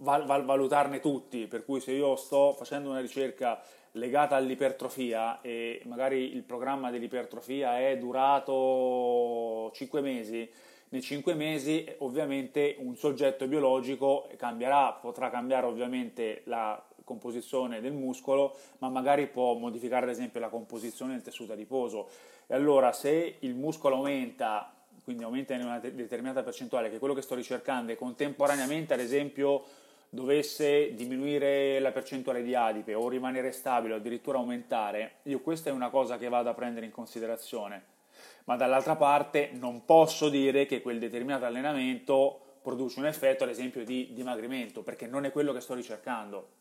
val, 0.00 0.25
val, 0.25 0.45
valutarne 0.45 1.00
tutti, 1.00 1.47
per 1.47 1.64
cui 1.64 1.80
se 1.80 1.92
io 1.92 2.16
sto 2.16 2.52
facendo 2.52 2.90
una 2.90 3.00
ricerca 3.00 3.61
legata 3.92 4.37
all'ipertrofia 4.37 5.40
e 5.40 5.83
magari 5.85 6.35
il 6.35 6.45
programma 6.45 6.90
dell'ipertrofia 6.90 7.80
è 7.80 7.99
durato 7.99 9.71
5 9.75 10.00
mesi, 10.00 10.49
nei 10.90 11.02
5 11.02 11.35
mesi 11.35 11.87
ovviamente 11.99 12.76
un 12.78 12.97
soggetto 12.97 13.47
biologico 13.47 14.28
cambierà, 14.37 14.92
potrà 14.92 15.30
cambiare 15.30 15.66
ovviamente 15.66 16.42
la 16.47 16.83
composizione 17.11 17.81
del 17.81 17.93
muscolo, 17.93 18.55
ma 18.79 18.88
magari 18.88 19.26
può 19.26 19.55
modificare 19.55 20.05
ad 20.05 20.12
esempio 20.12 20.38
la 20.38 20.49
composizione 20.49 21.14
del 21.14 21.23
tessuto 21.23 21.55
adiposo. 21.55 22.09
E 22.47 22.55
allora 22.55 22.93
se 22.93 23.37
il 23.40 23.55
muscolo 23.55 23.97
aumenta, 23.97 24.73
quindi 25.02 25.25
aumenta 25.25 25.55
in 25.55 25.64
una 25.64 25.81
determinata 25.81 26.45
percentuale, 26.45 26.88
che 26.88 26.97
è 26.97 26.99
quello 27.00 27.14
che 27.14 27.23
sto 27.23 27.35
ricercando, 27.35 27.90
e 27.90 27.97
contemporaneamente 27.97 28.95
ad 28.95 29.00
esempio 29.00 29.64
dovesse 30.09 30.95
diminuire 30.95 31.81
la 31.81 31.90
percentuale 31.90 32.43
di 32.43 32.55
adipe 32.55 32.95
o 32.95 33.09
rimanere 33.09 33.50
stabile 33.50 33.95
o 33.95 33.97
addirittura 33.97 34.38
aumentare, 34.38 35.17
io 35.25 35.40
questa 35.40 35.71
è 35.71 35.73
una 35.73 35.90
cosa 35.90 36.17
che 36.17 36.29
vado 36.29 36.49
a 36.49 36.55
prendere 36.55 36.87
in 36.87 36.93
considerazione. 36.93 37.99
Ma 38.45 38.57
dall'altra 38.57 38.95
parte 38.97 39.50
non 39.52 39.85
posso 39.85 40.29
dire 40.29 40.67
che 40.67 40.81
quel 40.81 40.99
determinato 40.99 41.45
allenamento 41.45 42.40
produce 42.62 43.00
un 43.00 43.07
effetto, 43.07 43.45
ad 43.45 43.50
esempio, 43.50 43.85
di 43.85 44.11
dimagrimento, 44.12 44.83
perché 44.83 45.07
non 45.07 45.25
è 45.25 45.33
quello 45.33 45.52
che 45.52 45.61
sto 45.61 45.75
ricercando 45.75 46.59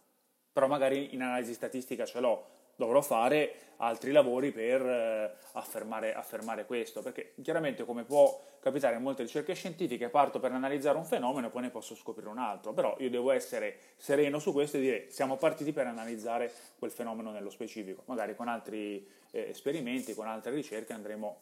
però 0.51 0.68
magari 0.68 1.13
in 1.13 1.22
analisi 1.22 1.53
statistica 1.53 2.06
ce 2.06 2.20
l'ho, 2.20 2.58
dovrò 2.79 3.01
fare 3.01 3.53
altri 3.77 4.12
lavori 4.12 4.51
per 4.51 4.82
eh, 4.82 5.34
affermare, 5.53 6.13
affermare, 6.13 6.65
questo, 6.65 7.01
perché 7.01 7.34
chiaramente 7.41 7.84
come 7.84 8.03
può 8.03 8.41
capitare 8.60 8.96
in 8.96 9.01
molte 9.01 9.24
ricerche 9.24 9.53
scientifiche 9.53 10.10
parto 10.10 10.39
per 10.39 10.53
analizzare 10.53 10.98
un 10.98 11.06
fenomeno 11.06 11.48
e 11.48 11.50
poi 11.50 11.63
ne 11.63 11.70
posso 11.70 11.94
scoprire 11.96 12.29
un 12.29 12.38
altro, 12.38 12.74
però 12.74 12.96
io 13.00 13.10
devo 13.10 13.32
essere 13.32 13.77
sereno 13.98 14.39
su 14.39 14.53
questo 14.53 14.77
e 14.77 14.79
dire 14.79 15.06
siamo 15.10 15.36
partiti 15.36 15.74
per 15.74 15.88
analizzare 15.88 16.51
quel 16.77 16.91
fenomeno 16.91 17.32
nello 17.32 17.50
specifico, 17.50 18.03
magari 18.06 18.36
con 18.36 18.48
altri 18.48 19.06
eh, 19.32 19.50
esperimenti, 19.50 20.13
con 20.15 20.27
altre 20.27 20.51
ricerche 20.51 20.94
andremo 20.94 21.41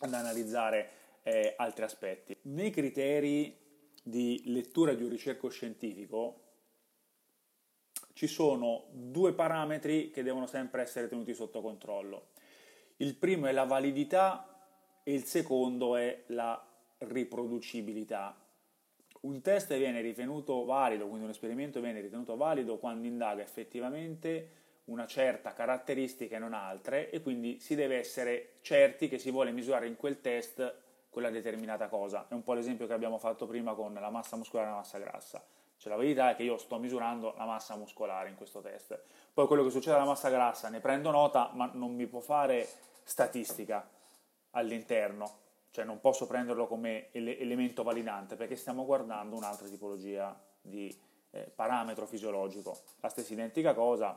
ad 0.00 0.12
analizzare 0.12 0.90
eh, 1.22 1.54
altri 1.56 1.84
aspetti. 1.84 2.36
Nei 2.42 2.70
criteri 2.70 3.56
di 4.02 4.42
lettura 4.46 4.94
di 4.94 5.02
un 5.02 5.10
ricerco 5.10 5.48
scientifico 5.48 6.40
ci 8.22 8.28
sono 8.28 8.84
due 8.92 9.32
parametri 9.32 10.12
che 10.12 10.22
devono 10.22 10.46
sempre 10.46 10.82
essere 10.82 11.08
tenuti 11.08 11.34
sotto 11.34 11.60
controllo. 11.60 12.28
Il 12.98 13.16
primo 13.16 13.48
è 13.48 13.52
la 13.52 13.64
validità 13.64 14.46
e 15.02 15.12
il 15.12 15.24
secondo 15.24 15.96
è 15.96 16.22
la 16.26 16.64
riproducibilità. 16.98 18.40
Un 19.22 19.40
test 19.40 19.76
viene 19.76 20.00
ritenuto 20.00 20.64
valido, 20.64 21.08
quindi 21.08 21.24
un 21.24 21.30
esperimento 21.30 21.80
viene 21.80 22.00
ritenuto 22.00 22.36
valido 22.36 22.78
quando 22.78 23.08
indaga 23.08 23.42
effettivamente 23.42 24.50
una 24.84 25.08
certa 25.08 25.52
caratteristica 25.52 26.36
e 26.36 26.38
non 26.38 26.54
altre 26.54 27.10
e 27.10 27.22
quindi 27.22 27.58
si 27.58 27.74
deve 27.74 27.98
essere 27.98 28.58
certi 28.60 29.08
che 29.08 29.18
si 29.18 29.32
vuole 29.32 29.50
misurare 29.50 29.88
in 29.88 29.96
quel 29.96 30.20
test 30.20 30.74
quella 31.10 31.30
determinata 31.30 31.88
cosa. 31.88 32.28
È 32.28 32.34
un 32.34 32.44
po' 32.44 32.52
l'esempio 32.52 32.86
che 32.86 32.92
abbiamo 32.92 33.18
fatto 33.18 33.48
prima 33.48 33.74
con 33.74 33.92
la 33.92 34.10
massa 34.10 34.36
muscolare 34.36 34.68
e 34.68 34.70
la 34.70 34.78
massa 34.78 34.98
grassa. 34.98 35.44
Cioè 35.82 35.90
la 35.90 35.98
verità 35.98 36.30
è 36.30 36.36
che 36.36 36.44
io 36.44 36.58
sto 36.58 36.78
misurando 36.78 37.34
la 37.36 37.44
massa 37.44 37.74
muscolare 37.74 38.28
in 38.28 38.36
questo 38.36 38.60
test. 38.60 38.96
Poi 39.34 39.48
quello 39.48 39.64
che 39.64 39.70
succede 39.70 39.96
alla 39.96 40.04
massa 40.04 40.28
grassa 40.28 40.68
ne 40.68 40.78
prendo 40.78 41.10
nota, 41.10 41.50
ma 41.54 41.68
non 41.72 41.92
mi 41.92 42.06
può 42.06 42.20
fare 42.20 42.68
statistica 43.02 43.90
all'interno. 44.50 45.38
Cioè 45.72 45.84
non 45.84 45.98
posso 45.98 46.28
prenderlo 46.28 46.68
come 46.68 47.08
ele- 47.10 47.36
elemento 47.36 47.82
validante 47.82 48.36
perché 48.36 48.54
stiamo 48.54 48.84
guardando 48.84 49.34
un'altra 49.34 49.66
tipologia 49.66 50.40
di 50.60 50.96
eh, 51.30 51.50
parametro 51.52 52.06
fisiologico. 52.06 52.78
La 53.00 53.08
stessa 53.08 53.32
identica 53.32 53.74
cosa 53.74 54.16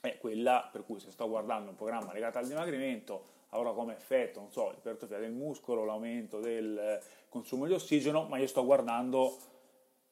è 0.00 0.16
quella 0.18 0.68
per 0.70 0.84
cui 0.84 1.00
se 1.00 1.10
sto 1.10 1.28
guardando 1.28 1.70
un 1.70 1.76
programma 1.76 2.12
legato 2.12 2.38
al 2.38 2.46
dimagrimento 2.46 3.32
avrò 3.48 3.74
come 3.74 3.96
effetto, 3.96 4.38
non 4.38 4.52
so, 4.52 4.70
l'ipertrofia 4.70 5.18
del 5.18 5.32
muscolo, 5.32 5.84
l'aumento 5.84 6.38
del 6.38 6.78
eh, 6.78 7.02
consumo 7.28 7.66
di 7.66 7.72
ossigeno, 7.72 8.26
ma 8.28 8.38
io 8.38 8.46
sto 8.46 8.64
guardando 8.64 9.36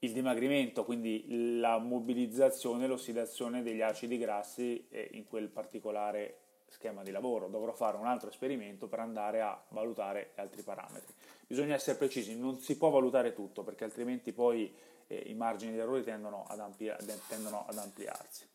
il 0.04 0.12
dimagrimento, 0.12 0.84
quindi 0.84 1.58
la 1.60 1.78
mobilizzazione 1.78 2.84
e 2.84 2.86
l'ossidazione 2.88 3.62
degli 3.62 3.82
acidi 3.82 4.18
grassi 4.18 4.86
in 5.12 5.24
quel 5.26 5.48
particolare 5.48 6.38
schema 6.66 7.02
di 7.02 7.12
lavoro. 7.12 7.48
Dovrò 7.48 7.72
fare 7.72 7.96
un 7.96 8.06
altro 8.06 8.28
esperimento 8.28 8.88
per 8.88 8.98
andare 8.98 9.42
a 9.42 9.62
valutare 9.68 10.32
altri 10.36 10.62
parametri. 10.62 11.12
Bisogna 11.46 11.74
essere 11.74 11.96
precisi, 11.96 12.36
non 12.36 12.58
si 12.58 12.76
può 12.76 12.90
valutare 12.90 13.32
tutto 13.32 13.62
perché 13.62 13.84
altrimenti 13.84 14.32
poi 14.32 14.74
eh, 15.06 15.22
i 15.26 15.34
margini 15.34 15.72
di 15.72 15.78
errore 15.78 16.02
tendono 16.02 16.46
ad, 16.48 16.58
amplia, 16.58 16.96
tendono 17.28 17.64
ad 17.68 17.78
ampliarsi. 17.78 18.48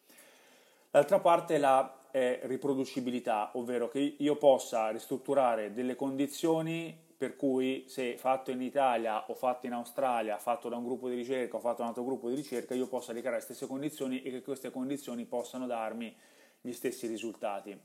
L'altra 0.91 1.19
parte 1.19 1.55
è 1.55 1.59
la 1.59 2.07
eh, 2.11 2.39
riproducibilità, 2.43 3.51
ovvero 3.53 3.87
che 3.87 4.15
io 4.17 4.35
possa 4.35 4.89
ristrutturare 4.89 5.71
delle 5.71 5.95
condizioni 5.95 7.05
per 7.17 7.35
cui 7.35 7.85
se 7.87 8.15
fatto 8.15 8.51
in 8.51 8.61
Italia 8.61 9.29
o 9.29 9.33
fatto 9.33 9.65
in 9.65 9.73
Australia, 9.73 10.37
fatto 10.37 10.69
da 10.69 10.75
un 10.75 10.85
gruppo 10.85 11.09
di 11.09 11.15
ricerca 11.15 11.57
o 11.57 11.59
fatto 11.59 11.77
da 11.77 11.83
un 11.83 11.89
altro 11.89 12.03
gruppo 12.03 12.29
di 12.29 12.35
ricerca, 12.35 12.75
io 12.75 12.87
possa 12.87 13.11
ricreare 13.11 13.37
le 13.37 13.43
stesse 13.43 13.65
condizioni 13.65 14.21
e 14.21 14.29
che 14.29 14.41
queste 14.43 14.69
condizioni 14.69 15.25
possano 15.25 15.65
darmi 15.65 16.15
gli 16.61 16.71
stessi 16.71 17.07
risultati. 17.07 17.75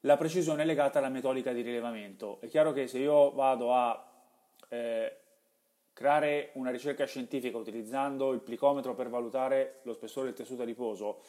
La 0.00 0.16
precisione 0.16 0.62
è 0.62 0.66
legata 0.66 0.98
alla 0.98 1.08
metodica 1.08 1.52
di 1.52 1.62
rilevamento. 1.62 2.38
È 2.40 2.48
chiaro 2.48 2.72
che 2.72 2.88
se 2.88 2.98
io 2.98 3.32
vado 3.32 3.72
a 3.72 4.12
eh, 4.68 5.16
creare 5.92 6.50
una 6.54 6.70
ricerca 6.70 7.06
scientifica 7.06 7.56
utilizzando 7.56 8.32
il 8.32 8.40
plicometro 8.40 8.94
per 8.94 9.08
valutare 9.08 9.78
lo 9.82 9.92
spessore 9.92 10.26
del 10.26 10.34
tessuto 10.34 10.62
adiposo, 10.62 11.20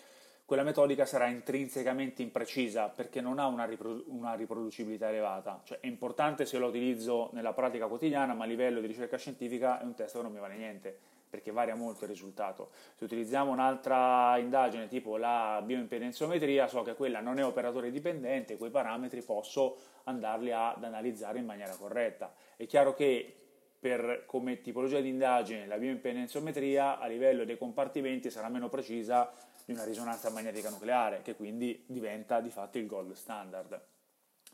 quella 0.46 0.62
metodica 0.62 1.08
sarà 1.08 1.26
intrinsecamente 1.26 2.22
imprecisa 2.22 2.90
perché 2.90 3.20
non 3.20 3.40
ha 3.40 3.48
una, 3.48 3.66
riprodu- 3.66 4.06
una, 4.10 4.36
riproducibilità 4.36 5.10
elevata. 5.10 5.62
Cioè 5.64 5.80
è 5.80 5.88
importante 5.88 6.46
se 6.46 6.60
lo 6.60 6.68
utilizzo 6.68 7.32
nella 7.34 7.54
pratica 7.54 7.88
quotidiana, 7.88 8.36
ma 8.36 8.44
a 8.44 8.48
livello 8.48 8.80
di 8.80 8.86
ricerca 8.86 9.18
scientifica 9.18 9.82
è 9.82 9.84
un 9.84 9.96
test 9.96 10.16
che 10.16 10.22
non 10.22 10.32
mi 10.32 10.40
vale 10.40 10.56
niente, 10.56 10.96
perché 11.28 11.52
varia 11.52 11.76
molto 11.76 12.04
il 12.04 12.12
risultato. 12.12 12.70
Se 12.96 13.04
utilizziamo 13.04 13.52
un'altra 13.52 14.38
indagine 14.38 14.88
tipo 14.88 15.18
la 15.18 15.64
bioimpedenziometria, 15.66 16.68
so 16.68 16.84
che 16.84 16.94
quella 16.94 17.22
non 17.22 17.40
è 17.40 17.44
operatore 17.44 17.90
dipendente, 17.90 18.56
quei 18.56 18.70
parametri 18.70 19.24
posso 19.24 19.78
andarli 20.04 20.52
ad 20.52 20.84
analizzare 20.84 21.40
in 21.40 21.46
maniera 21.46 21.76
corretta. 21.76 22.32
È 22.56 22.68
chiaro 22.68 22.94
che 22.94 23.34
per, 23.80 24.24
come 24.28 24.62
tipologia 24.62 25.00
di 25.00 25.10
indagine 25.10 25.66
la 25.66 25.78
bioimpedenziometria 25.78 27.00
a 27.00 27.08
livello 27.08 27.46
dei 27.46 27.58
compartimenti 27.58 28.30
sarà 28.30 28.48
meno 28.50 28.70
precisa 28.70 29.32
di 29.66 29.74
una 29.74 29.84
risonanza 29.84 30.30
magnetica 30.30 30.70
nucleare, 30.70 31.22
che 31.24 31.36
quindi 31.36 31.84
diventa 31.88 32.40
di 32.40 32.50
fatto 32.50 32.78
il 32.78 32.86
gold 32.86 33.14
standard. 33.14 33.82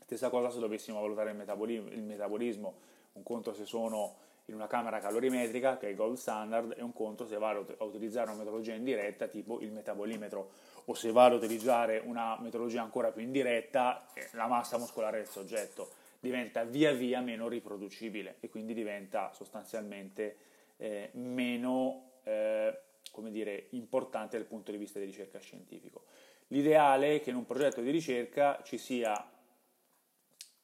Stessa 0.00 0.30
cosa 0.30 0.50
se 0.50 0.58
dovessimo 0.58 1.00
valutare 1.00 1.30
il 1.30 1.36
metabolismo, 1.36 1.88
il 1.90 2.02
metabolismo 2.02 2.74
un 3.12 3.22
conto 3.22 3.52
se 3.52 3.66
sono 3.66 4.16
in 4.46 4.54
una 4.54 4.66
camera 4.66 4.98
calorimetrica, 4.98 5.76
che 5.76 5.86
è 5.86 5.90
il 5.90 5.96
gold 5.96 6.16
standard, 6.16 6.74
e 6.76 6.82
un 6.82 6.92
conto 6.92 7.26
se 7.26 7.36
vado 7.38 7.66
a 7.78 7.84
utilizzare 7.84 8.28
una 8.30 8.38
metodologia 8.38 8.74
indiretta, 8.74 9.28
tipo 9.28 9.60
il 9.60 9.70
metabolimetro, 9.70 10.50
o 10.86 10.94
se 10.94 11.12
vado 11.12 11.34
a 11.34 11.38
utilizzare 11.38 12.02
una 12.04 12.36
metodologia 12.40 12.82
ancora 12.82 13.12
più 13.12 13.22
indiretta, 13.22 14.06
la 14.32 14.46
massa 14.46 14.78
muscolare 14.78 15.18
del 15.18 15.28
soggetto 15.28 16.00
diventa 16.18 16.62
via 16.62 16.92
via 16.92 17.20
meno 17.20 17.48
riproducibile 17.48 18.36
e 18.38 18.48
quindi 18.48 18.74
diventa 18.74 19.32
sostanzialmente 19.32 20.36
eh, 20.76 21.10
meno 21.14 22.10
eh, 22.22 22.78
come 23.12 23.30
dire, 23.30 23.66
importante 23.70 24.36
dal 24.36 24.46
punto 24.46 24.72
di 24.72 24.78
vista 24.78 24.98
di 24.98 25.04
ricerca 25.04 25.38
scientifico. 25.38 26.06
L'ideale 26.48 27.16
è 27.16 27.20
che 27.20 27.30
in 27.30 27.36
un 27.36 27.46
progetto 27.46 27.80
di 27.80 27.90
ricerca 27.90 28.60
ci 28.64 28.78
sia 28.78 29.30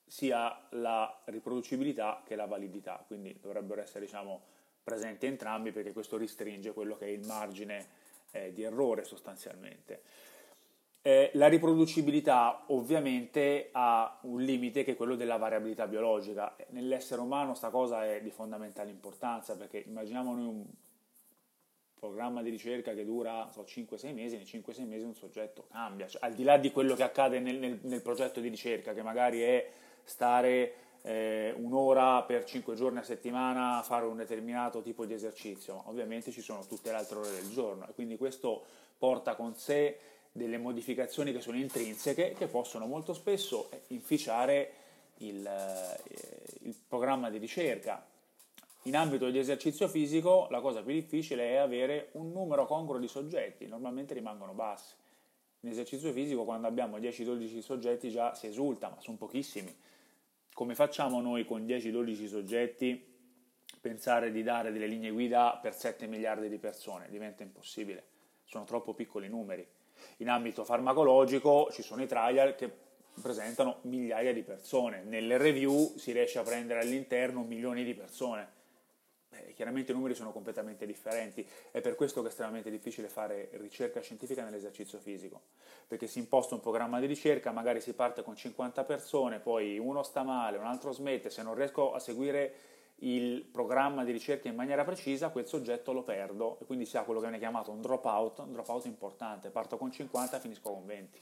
sia 0.09 0.67
la 0.71 1.21
riproducibilità 1.27 2.23
che 2.25 2.35
la 2.35 2.47
validità, 2.47 3.05
quindi 3.07 3.39
dovrebbero 3.41 3.83
essere 3.83 4.07
diciamo, 4.07 4.43
presenti 4.83 5.27
entrambi 5.27 5.71
perché 5.71 5.93
questo 5.93 6.17
ristringe 6.17 6.73
quello 6.73 6.97
che 6.97 7.05
è 7.05 7.11
il 7.11 7.27
margine 7.27 7.87
eh, 8.31 8.53
di 8.53 8.63
errore 8.63 9.05
sostanzialmente. 9.05 10.03
Eh, 11.03 11.31
la 11.35 11.47
riproducibilità 11.47 12.65
ovviamente 12.69 13.69
ha 13.73 14.19
un 14.23 14.41
limite 14.43 14.83
che 14.83 14.93
è 14.93 14.97
quello 14.97 15.15
della 15.15 15.37
variabilità 15.37 15.87
biologica. 15.87 16.57
Nell'essere 16.71 17.21
umano 17.21 17.49
questa 17.49 17.71
cosa 17.71 18.05
è 18.05 18.21
di 18.21 18.31
fondamentale 18.31 18.91
importanza 18.91 19.57
perché 19.57 19.85
immaginiamo 19.87 20.35
noi 20.35 20.47
un 20.47 20.65
programma 21.99 22.43
di 22.43 22.51
ricerca 22.51 22.95
che 22.95 23.05
dura 23.05 23.51
so, 23.53 23.63
5-6 23.63 24.15
mesi, 24.15 24.37
nei 24.37 24.45
5-6 24.45 24.87
mesi 24.87 25.05
un 25.05 25.15
soggetto 25.15 25.67
cambia, 25.71 26.07
cioè, 26.07 26.25
al 26.25 26.35
di 26.35 26.43
là 26.43 26.57
di 26.57 26.71
quello 26.71 26.95
che 26.95 27.03
accade 27.03 27.41
nel, 27.41 27.57
nel, 27.57 27.79
nel 27.83 28.03
progetto 28.03 28.41
di 28.41 28.49
ricerca 28.49 28.95
che 28.95 29.03
magari 29.03 29.43
è 29.43 29.69
stare 30.05 30.75
eh, 31.03 31.55
un'ora 31.57 32.23
per 32.23 32.45
5 32.45 32.75
giorni 32.75 32.99
a 32.99 33.03
settimana 33.03 33.79
a 33.79 33.83
fare 33.83 34.07
un 34.07 34.17
determinato 34.17 34.83
tipo 34.83 35.05
di 35.05 35.15
esercizio, 35.15 35.75
ma 35.75 35.83
ovviamente 35.87 36.31
ci 36.31 36.41
sono 36.41 36.67
tutte 36.67 36.91
le 36.91 36.97
altre 36.97 37.19
ore 37.19 37.31
del 37.31 37.51
giorno 37.51 37.89
e 37.89 37.93
quindi 37.95 38.17
questo 38.17 38.65
porta 38.99 39.35
con 39.35 39.55
sé 39.55 39.99
delle 40.33 40.59
modificazioni 40.59 41.33
che 41.33 41.41
sono 41.41 41.57
intrinseche 41.57 42.33
che 42.33 42.47
possono 42.47 42.87
molto 42.87 43.15
spesso 43.15 43.69
inficiare 43.89 44.73
il, 45.19 45.47
eh, 45.47 46.69
il 46.69 46.75
programma 46.87 47.31
di 47.31 47.39
ricerca. 47.39 48.05
In 48.83 48.97
ambito 48.97 49.31
di 49.31 49.39
esercizio 49.39 49.89
fisico 49.89 50.47
la 50.51 50.61
cosa 50.61 50.83
più 50.83 50.93
difficile 50.93 51.51
è 51.51 51.57
avere 51.57 52.09
un 52.13 52.31
numero 52.33 52.67
congruo 52.67 52.99
di 52.99 53.09
soggetti, 53.09 53.67
normalmente 53.67 54.15
rimangono 54.15 54.53
bassi. 54.53 54.95
In 55.61 55.71
esercizio 55.71 56.13
fisico 56.13 56.45
quando 56.45 56.67
abbiamo 56.67 56.99
10-12 56.99 57.59
soggetti 57.59 58.11
già 58.11 58.35
si 58.35 58.47
esulta, 58.47 58.89
ma 58.89 59.01
sono 59.01 59.17
pochissimi 59.17 59.75
come 60.59 60.75
facciamo 60.75 61.21
noi 61.21 61.45
con 61.45 61.65
10-12 61.65 62.27
soggetti 62.27 63.01
pensare 63.81 64.33
di 64.33 64.43
dare 64.43 64.73
delle 64.73 64.89
linee 64.89 65.13
guida 65.13 65.57
per 65.63 65.73
7 65.73 66.09
miliardi 66.09 66.49
di 66.49 66.59
persone? 66.59 67.09
Diventa 67.11 67.45
impossibile, 67.45 68.03
sono 68.43 68.65
troppo 68.65 68.93
piccoli 68.93 69.29
numeri. 69.29 69.65
In 70.17 70.29
ambito 70.29 70.65
farmacologico 70.65 71.69
ci 71.71 71.83
sono 71.83 72.03
i 72.03 72.09
trial 72.09 72.57
che 72.57 72.69
presentano 73.23 73.79
migliaia 73.83 74.33
di 74.33 74.43
persone, 74.43 75.05
nelle 75.05 75.37
review 75.37 75.97
si 75.97 76.11
riesce 76.11 76.41
a 76.41 76.43
prendere 76.43 76.81
all'interno 76.81 77.45
milioni 77.45 77.85
di 77.85 77.95
persone 77.95 78.57
eh, 79.47 79.53
chiaramente 79.53 79.93
i 79.93 79.95
numeri 79.95 80.15
sono 80.15 80.33
completamente 80.33 80.87
differenti, 80.87 81.47
è 81.71 81.81
per 81.81 81.95
questo 81.95 82.21
che 82.21 82.27
è 82.27 82.31
estremamente 82.31 82.71
difficile 82.71 83.09
fare 83.09 83.51
ricerca 83.53 84.01
scientifica 84.01 84.45
nell'esercizio 84.45 84.99
fisico, 84.99 85.41
perché 85.87 86.07
si 86.07 86.19
imposta 86.19 86.55
un 86.55 86.61
programma 86.61 87.01
di 87.01 87.07
ricerca, 87.07 87.53
magari 87.53 87.81
si 87.81 87.93
parte 87.95 88.23
con 88.23 88.37
50 88.37 88.85
persone, 88.85 89.39
poi 89.41 89.79
uno 89.79 90.03
sta 90.03 90.23
male, 90.23 90.59
un 90.59 90.67
altro 90.67 90.93
smette, 90.93 91.31
se 91.31 91.43
non 91.43 91.55
riesco 91.55 91.93
a 91.93 91.99
seguire 91.99 92.55
il 93.01 93.43
programma 93.43 94.05
di 94.05 94.11
ricerca 94.11 94.49
in 94.49 94.55
maniera 94.55 94.85
precisa, 94.85 95.29
quel 95.29 95.47
soggetto 95.47 95.93
lo 95.93 96.03
perdo 96.03 96.59
e 96.61 96.65
quindi 96.65 96.85
si 96.85 96.97
ha 96.97 97.05
quello 97.05 97.21
che 97.21 97.27
viene 97.27 97.41
chiamato 97.41 97.71
un 97.71 97.81
dropout, 97.81 98.39
un 98.41 98.53
dropout 98.53 98.87
importante, 98.87 99.51
parto 99.51 99.77
con 99.77 99.93
50 99.93 100.37
e 100.37 100.41
finisco 100.41 100.73
con 100.73 100.85
20. 100.85 101.19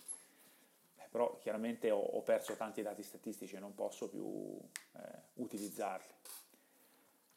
Eh, 0.97 1.09
però 1.11 1.37
chiaramente 1.39 1.91
ho, 1.91 1.99
ho, 1.99 2.23
perso 2.23 2.55
tanti 2.55 2.81
dati 2.81 3.03
statistici 3.03 3.57
e 3.57 3.59
non 3.59 3.75
posso 3.75 4.09
più 4.09 4.59
eh, 4.95 5.01
utilizzarli. 5.35 6.15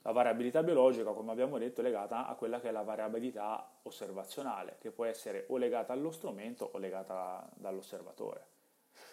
La 0.04 0.12
variabilità 0.12 0.64
biologica, 0.64 1.12
come 1.12 1.32
abbiamo 1.32 1.58
detto, 1.58 1.82
è 1.82 1.84
legata 1.84 2.28
a 2.28 2.36
quella 2.36 2.60
che 2.60 2.70
è 2.70 2.72
la 2.72 2.84
variabilità 2.84 3.70
osservazionale, 3.84 4.78
che 4.80 4.92
può 4.92 5.06
essere 5.06 5.46
o 5.50 5.58
legata 5.58 5.92
allo 5.92 6.12
strumento 6.12 6.70
o 6.74 6.78
legata 6.78 7.50
dall'osservatore. 7.56 8.46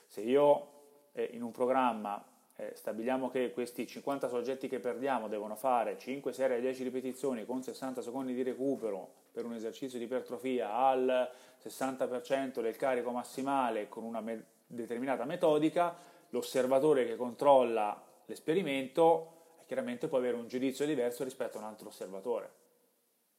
Se 0.06 0.20
io 0.20 0.68
eh, 1.12 1.28
in 1.32 1.42
un 1.42 1.50
programma 1.50 2.24
eh, 2.56 2.72
stabiliamo 2.74 3.28
che 3.28 3.52
questi 3.52 3.86
50 3.86 4.28
soggetti 4.28 4.68
che 4.68 4.78
perdiamo 4.78 5.28
devono 5.28 5.56
fare 5.56 5.98
5 5.98 6.32
serie 6.32 6.60
10 6.60 6.84
ripetizioni 6.84 7.44
con 7.44 7.62
60 7.62 8.00
secondi 8.00 8.32
di 8.32 8.42
recupero 8.42 9.24
per 9.32 9.44
un 9.44 9.52
esercizio 9.52 9.98
di 9.98 10.04
ipertrofia 10.04 10.72
al 10.72 11.30
60% 11.62 12.62
del 12.62 12.76
carico 12.76 13.10
massimale 13.10 13.88
con 13.88 14.04
una 14.04 14.20
me- 14.20 14.44
determinata 14.66 15.24
metodica, 15.24 15.94
l'osservatore 16.30 17.04
che 17.06 17.16
controlla 17.16 18.02
l'esperimento 18.24 19.35
chiaramente 19.66 20.08
può 20.08 20.18
avere 20.18 20.36
un 20.36 20.48
giudizio 20.48 20.86
diverso 20.86 21.24
rispetto 21.24 21.58
a 21.58 21.60
un 21.60 21.66
altro 21.66 21.88
osservatore. 21.88 22.50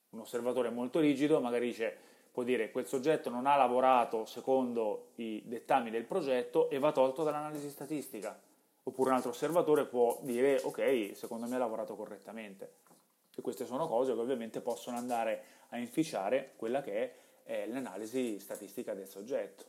Un 0.09 0.19
osservatore 0.19 0.69
molto 0.69 0.99
rigido 0.99 1.39
magari 1.39 1.67
dice, 1.67 1.97
può 2.31 2.43
dire 2.43 2.69
quel 2.69 2.85
soggetto 2.85 3.29
non 3.29 3.47
ha 3.47 3.55
lavorato 3.55 4.25
secondo 4.25 5.11
i 5.15 5.41
dettami 5.45 5.89
del 5.89 6.05
progetto 6.05 6.69
e 6.69 6.79
va 6.79 6.91
tolto 6.91 7.23
dall'analisi 7.23 7.69
statistica. 7.69 8.39
Oppure 8.83 9.09
un 9.09 9.15
altro 9.15 9.31
osservatore 9.31 9.85
può 9.85 10.19
dire 10.21 10.61
ok, 10.63 11.11
secondo 11.13 11.47
me 11.47 11.55
ha 11.55 11.59
lavorato 11.59 11.95
correttamente. 11.95 12.73
E 13.35 13.41
queste 13.41 13.65
sono 13.65 13.87
cose 13.87 14.13
che 14.13 14.19
ovviamente 14.19 14.61
possono 14.61 14.97
andare 14.97 15.43
a 15.69 15.77
inficiare 15.77 16.53
quella 16.55 16.81
che 16.81 17.13
è 17.43 17.65
l'analisi 17.67 18.39
statistica 18.39 18.93
del 18.93 19.07
soggetto. 19.07 19.65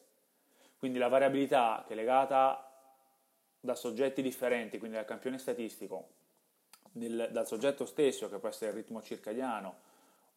Quindi 0.79 0.99
la 0.99 1.09
variabilità 1.09 1.85
che 1.87 1.95
è 1.95 1.97
legata 1.97 2.71
da 3.61 3.75
soggetti 3.75 4.23
differenti, 4.23 4.79
quindi 4.79 4.97
dal 4.97 5.05
campione 5.05 5.39
statistico, 5.39 6.09
del, 6.99 7.29
dal 7.33 7.47
soggetto 7.47 7.87
stesso, 7.87 8.29
che 8.29 8.39
può 8.39 8.49
essere 8.49 8.71
il 8.71 8.77
ritmo 8.77 9.03
circadiano, 9.03 9.87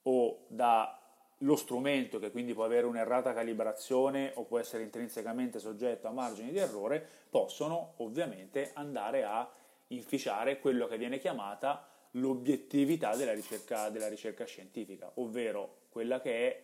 o 0.04 0.46
dallo 0.48 1.56
strumento, 1.56 2.20
che 2.20 2.32
quindi 2.32 2.54
può 2.54 2.64
avere 2.64 2.88
un'errata 2.88 3.34
calibrazione 3.34 4.32
o 4.36 4.44
può 4.44 4.60
essere 4.60 4.84
intrinsecamente 4.84 5.60
soggetto 5.60 6.08
a 6.08 6.12
margini 6.12 6.52
di 6.52 6.58
errore, 6.58 7.06
possono 7.30 7.94
ovviamente 7.98 8.72
andare 8.74 9.24
a 9.24 9.50
inficiare 9.88 10.60
quello 10.60 10.88
che 10.88 10.98
viene 10.98 11.20
chiamata 11.20 11.88
l'obiettività 12.12 13.16
della 13.16 13.34
ricerca, 13.34 13.90
della 13.90 14.08
ricerca 14.08 14.46
scientifica, 14.46 15.12
ovvero 15.16 15.80
quella 15.90 16.20
che 16.20 16.48
è 16.48 16.64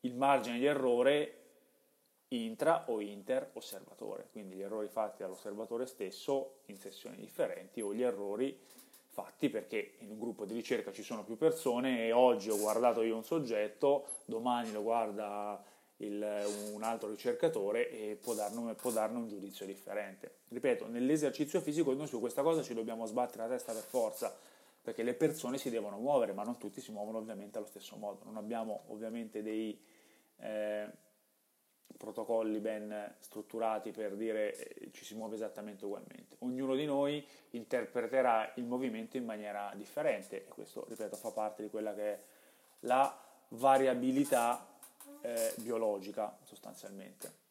il 0.00 0.14
margine 0.14 0.58
di 0.58 0.66
errore 0.66 1.40
intra 2.28 2.84
o 2.88 3.00
inter 3.00 3.50
osservatore, 3.54 4.28
quindi 4.32 4.56
gli 4.56 4.62
errori 4.62 4.88
fatti 4.88 5.22
dall'osservatore 5.22 5.86
stesso 5.86 6.58
in 6.66 6.76
sessioni 6.76 7.16
differenti 7.16 7.80
o 7.80 7.94
gli 7.94 8.02
errori 8.02 8.58
fatti 9.16 9.48
perché 9.48 9.94
in 10.00 10.10
un 10.10 10.18
gruppo 10.18 10.44
di 10.44 10.52
ricerca 10.52 10.92
ci 10.92 11.02
sono 11.02 11.24
più 11.24 11.38
persone 11.38 12.04
e 12.04 12.12
oggi 12.12 12.50
ho 12.50 12.58
guardato 12.58 13.00
io 13.00 13.16
un 13.16 13.24
soggetto, 13.24 14.04
domani 14.26 14.70
lo 14.72 14.82
guarda 14.82 15.64
il, 15.98 16.44
un 16.74 16.82
altro 16.82 17.08
ricercatore 17.08 17.88
e 17.88 18.16
può 18.16 18.34
darne, 18.34 18.74
può 18.74 18.90
darne, 18.90 19.16
un 19.16 19.26
giudizio 19.26 19.64
differente. 19.64 20.40
Ripeto, 20.48 20.86
nell'esercizio 20.88 21.62
fisico 21.62 21.94
noi 21.94 22.06
su 22.06 22.20
questa 22.20 22.42
cosa 22.42 22.60
ci 22.60 22.74
dobbiamo 22.74 23.06
sbattere 23.06 23.44
la 23.44 23.48
testa 23.48 23.72
per 23.72 23.84
forza, 23.84 24.36
perché 24.82 25.02
le 25.02 25.14
persone 25.14 25.56
si 25.56 25.70
devono 25.70 25.96
muovere, 25.96 26.34
ma 26.34 26.42
non 26.42 26.58
tutti 26.58 26.82
si 26.82 26.92
muovono 26.92 27.16
ovviamente 27.16 27.56
allo 27.56 27.66
stesso 27.66 27.96
modo. 27.96 28.20
Non 28.24 28.36
abbiamo 28.36 28.82
ovviamente 28.88 29.42
dei... 29.42 29.82
Eh, 30.40 31.04
protocolli 31.96 32.58
ben 32.60 33.14
strutturati 33.18 33.90
per 33.90 34.14
dire 34.16 34.56
eh, 34.56 34.90
ci 34.92 35.04
si 35.04 35.14
muove 35.14 35.34
esattamente 35.34 35.84
ugualmente. 35.84 36.36
Ognuno 36.40 36.74
di 36.74 36.84
noi 36.84 37.24
interpreterà 37.50 38.52
il 38.56 38.64
movimento 38.64 39.16
in 39.16 39.24
maniera 39.24 39.72
differente 39.74 40.44
e 40.44 40.48
questo, 40.48 40.84
ripeto, 40.88 41.16
fa 41.16 41.30
parte 41.30 41.62
di 41.62 41.70
quella 41.70 41.94
che 41.94 42.12
è 42.12 42.22
la 42.80 43.18
variabilità 43.48 44.66
eh, 45.22 45.54
biologica 45.58 46.36
sostanzialmente. 46.42 47.44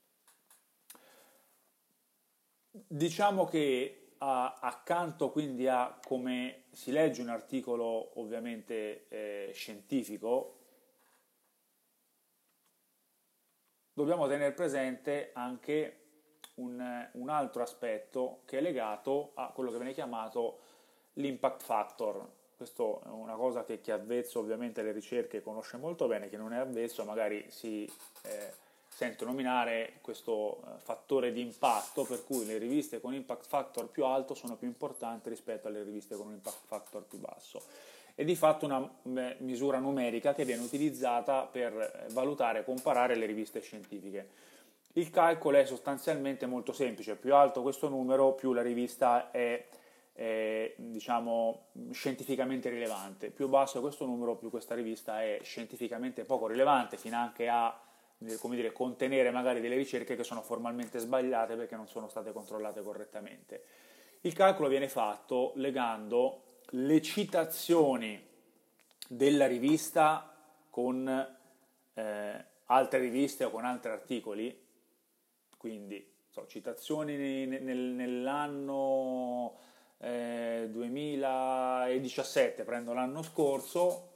Diciamo 2.70 3.46
che 3.46 4.06
a, 4.18 4.60
accanto 4.60 5.30
quindi 5.32 5.68
a 5.68 5.98
come 6.06 6.64
si 6.72 6.92
legge 6.92 7.22
un 7.22 7.30
articolo 7.30 8.20
ovviamente 8.20 9.08
eh, 9.08 9.52
scientifico, 9.54 10.60
dobbiamo 13.96 14.28
tenere 14.28 14.52
presente 14.52 15.32
anche 15.34 16.00
un, 16.56 17.10
un, 17.14 17.30
altro 17.30 17.64
aspetto 17.64 18.42
che 18.46 18.58
è 18.58 18.62
legato 18.62 19.32
a 19.36 19.52
quello 19.54 19.72
che 19.72 19.78
viene 19.78 19.94
chiamato 19.94 20.60
l'impact 21.14 21.64
factor. 21.64 22.30
Questo 22.58 23.02
è 23.04 23.08
una 23.08 23.36
cosa 23.36 23.64
che 23.64 23.80
chi 23.80 23.92
è 23.92 23.94
avvezzo 23.94 24.40
ovviamente 24.40 24.82
alle 24.82 24.92
ricerche 24.92 25.42
conosce 25.42 25.78
molto 25.78 26.08
bene, 26.08 26.30
chi 26.30 26.36
non 26.36 26.54
è 26.54 26.58
avvezzo 26.58 27.04
magari 27.06 27.46
si 27.50 27.90
eh, 28.24 28.54
sente 28.88 29.24
nominare 29.26 30.00
questo 30.02 30.60
eh, 30.62 30.80
fattore 30.80 31.32
di 31.32 31.42
impatto 31.42 32.04
per 32.04 32.24
cui 32.26 32.46
le 32.46 32.58
riviste 32.58 33.00
con 33.00 33.14
impact 33.14 33.46
factor 33.46 33.90
più 33.90 34.06
alto 34.06 34.34
sono 34.34 34.58
più 34.58 34.68
importanti 34.68 35.30
rispetto 35.30 35.68
alle 35.68 35.84
riviste 35.84 36.16
con 36.16 36.28
un 36.28 36.34
impact 36.34 36.66
factor 36.66 37.04
più 37.04 37.18
basso. 37.18 37.62
È 38.16 38.24
di 38.24 38.36
fatto 38.38 38.66
una 38.66 39.36
misura 39.40 39.78
numerica 39.78 40.34
che 40.34 40.46
viene 40.46 40.64
utilizzata 40.64 41.44
per 41.44 41.74
eh, 41.74 42.14
valutare 42.14 42.60
e 42.60 42.64
comparare 42.64 43.16
le 43.16 43.26
riviste 43.26 43.60
scientifiche. 43.60 44.30
Il 44.94 45.10
calcolo 45.10 45.58
è 45.58 45.66
sostanzialmente 45.66 46.46
molto 46.46 46.72
semplice, 46.72 47.18
più 47.18 47.36
alto 47.36 47.62
questo 47.62 47.90
numero 47.90 48.32
più 48.32 48.54
la 48.54 48.62
rivista 48.62 49.32
è 49.32 49.68
eh, 50.14 50.76
diciamo 50.78 51.66
scientificamente 51.92 52.70
rilevante, 52.70 53.32
più 53.32 53.50
basso 53.50 53.82
questo 53.82 54.06
numero 54.06 54.38
più 54.38 54.50
questa 54.50 54.74
rivista 54.74 55.22
è 55.22 55.40
scientificamente 55.44 56.24
poco 56.24 56.48
rilevante, 56.48 56.96
fino 56.96 57.18
anche 57.18 57.50
a 57.50 57.78
come 58.40 58.56
dire, 58.56 58.72
contenere 58.72 59.30
magari 59.32 59.60
delle 59.60 59.76
ricerche 59.76 60.16
che 60.16 60.24
sono 60.24 60.42
formalmente 60.42 61.00
sbagliate 61.00 61.56
perché 61.56 61.76
non 61.76 61.88
sono 61.90 62.08
state 62.08 62.32
controllate 62.32 62.82
correttamente. 62.82 63.64
Il 64.22 64.32
calcolo 64.32 64.70
viene 64.70 64.88
fatto 64.88 65.52
legando 65.56 66.45
le 66.70 67.02
citazioni 67.02 68.22
della 69.08 69.48
rivista 69.48 70.36
con 70.70 71.08
eh, 71.94 72.46
altre 72.66 73.00
riviste 73.00 73.44
o 73.46 73.50
con 73.50 73.66
altri 73.66 73.92
articoli, 73.92 74.64
quindi 75.58 76.14
so, 76.30 76.46
citazioni 76.48 77.46
nel, 77.46 77.78
nell'anno 77.94 79.58
eh, 80.00 80.68
2017, 80.70 82.64
prendo 82.64 82.94
l'anno 82.94 83.22
scorso, 83.24 84.12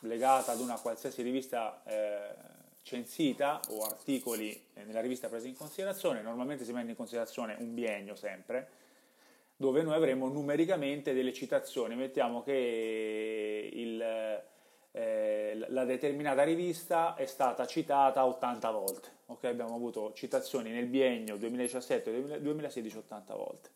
legata 0.00 0.52
ad 0.52 0.60
una 0.60 0.78
qualsiasi 0.78 1.22
rivista 1.22 1.82
eh, 1.84 2.34
censita 2.82 3.60
o 3.70 3.84
articoli 3.84 4.68
eh, 4.74 4.84
nella 4.84 5.00
rivista 5.00 5.28
presi 5.28 5.48
in 5.48 5.56
considerazione, 5.56 6.20
normalmente 6.20 6.64
si 6.64 6.72
prende 6.72 6.90
in 6.90 6.96
considerazione 6.96 7.56
un 7.58 7.72
biennio 7.74 8.16
sempre, 8.16 8.68
dove 9.62 9.82
noi 9.82 9.94
avremo 9.94 10.26
numericamente 10.26 11.14
delle 11.14 11.32
citazioni, 11.32 11.94
mettiamo 11.94 12.42
che 12.42 13.70
il, 13.72 14.42
eh, 14.90 15.64
la 15.68 15.84
determinata 15.84 16.42
rivista 16.42 17.14
è 17.14 17.26
stata 17.26 17.64
citata 17.64 18.26
80 18.26 18.70
volte, 18.72 19.08
okay? 19.26 19.52
abbiamo 19.52 19.76
avuto 19.76 20.12
citazioni 20.14 20.72
nel 20.72 20.86
biennio 20.86 21.36
2017-2016 21.36 22.96
80 22.96 23.34
volte. 23.36 23.70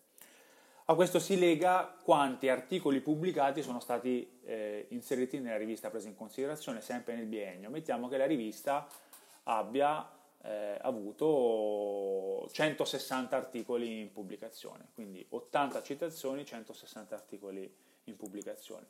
A 0.86 0.94
questo 0.96 1.20
si 1.20 1.38
lega 1.38 1.94
quanti 2.02 2.48
articoli 2.48 3.00
pubblicati 3.00 3.62
sono 3.62 3.78
stati 3.78 4.40
eh, 4.44 4.86
inseriti 4.88 5.38
nella 5.38 5.56
rivista 5.56 5.88
presa 5.88 6.08
in 6.08 6.16
considerazione, 6.16 6.80
sempre 6.80 7.14
nel 7.14 7.26
biennio. 7.26 7.70
Mettiamo 7.70 8.08
che 8.08 8.16
la 8.16 8.26
rivista 8.26 8.88
abbia 9.44 10.04
eh, 10.46 10.78
avuto 10.80 12.48
160 12.50 13.36
articoli 13.36 14.00
in 14.00 14.12
pubblicazione, 14.12 14.88
quindi 14.94 15.24
80 15.28 15.82
citazioni, 15.82 16.44
160 16.44 17.14
articoli 17.14 17.74
in 18.04 18.16
pubblicazione. 18.16 18.86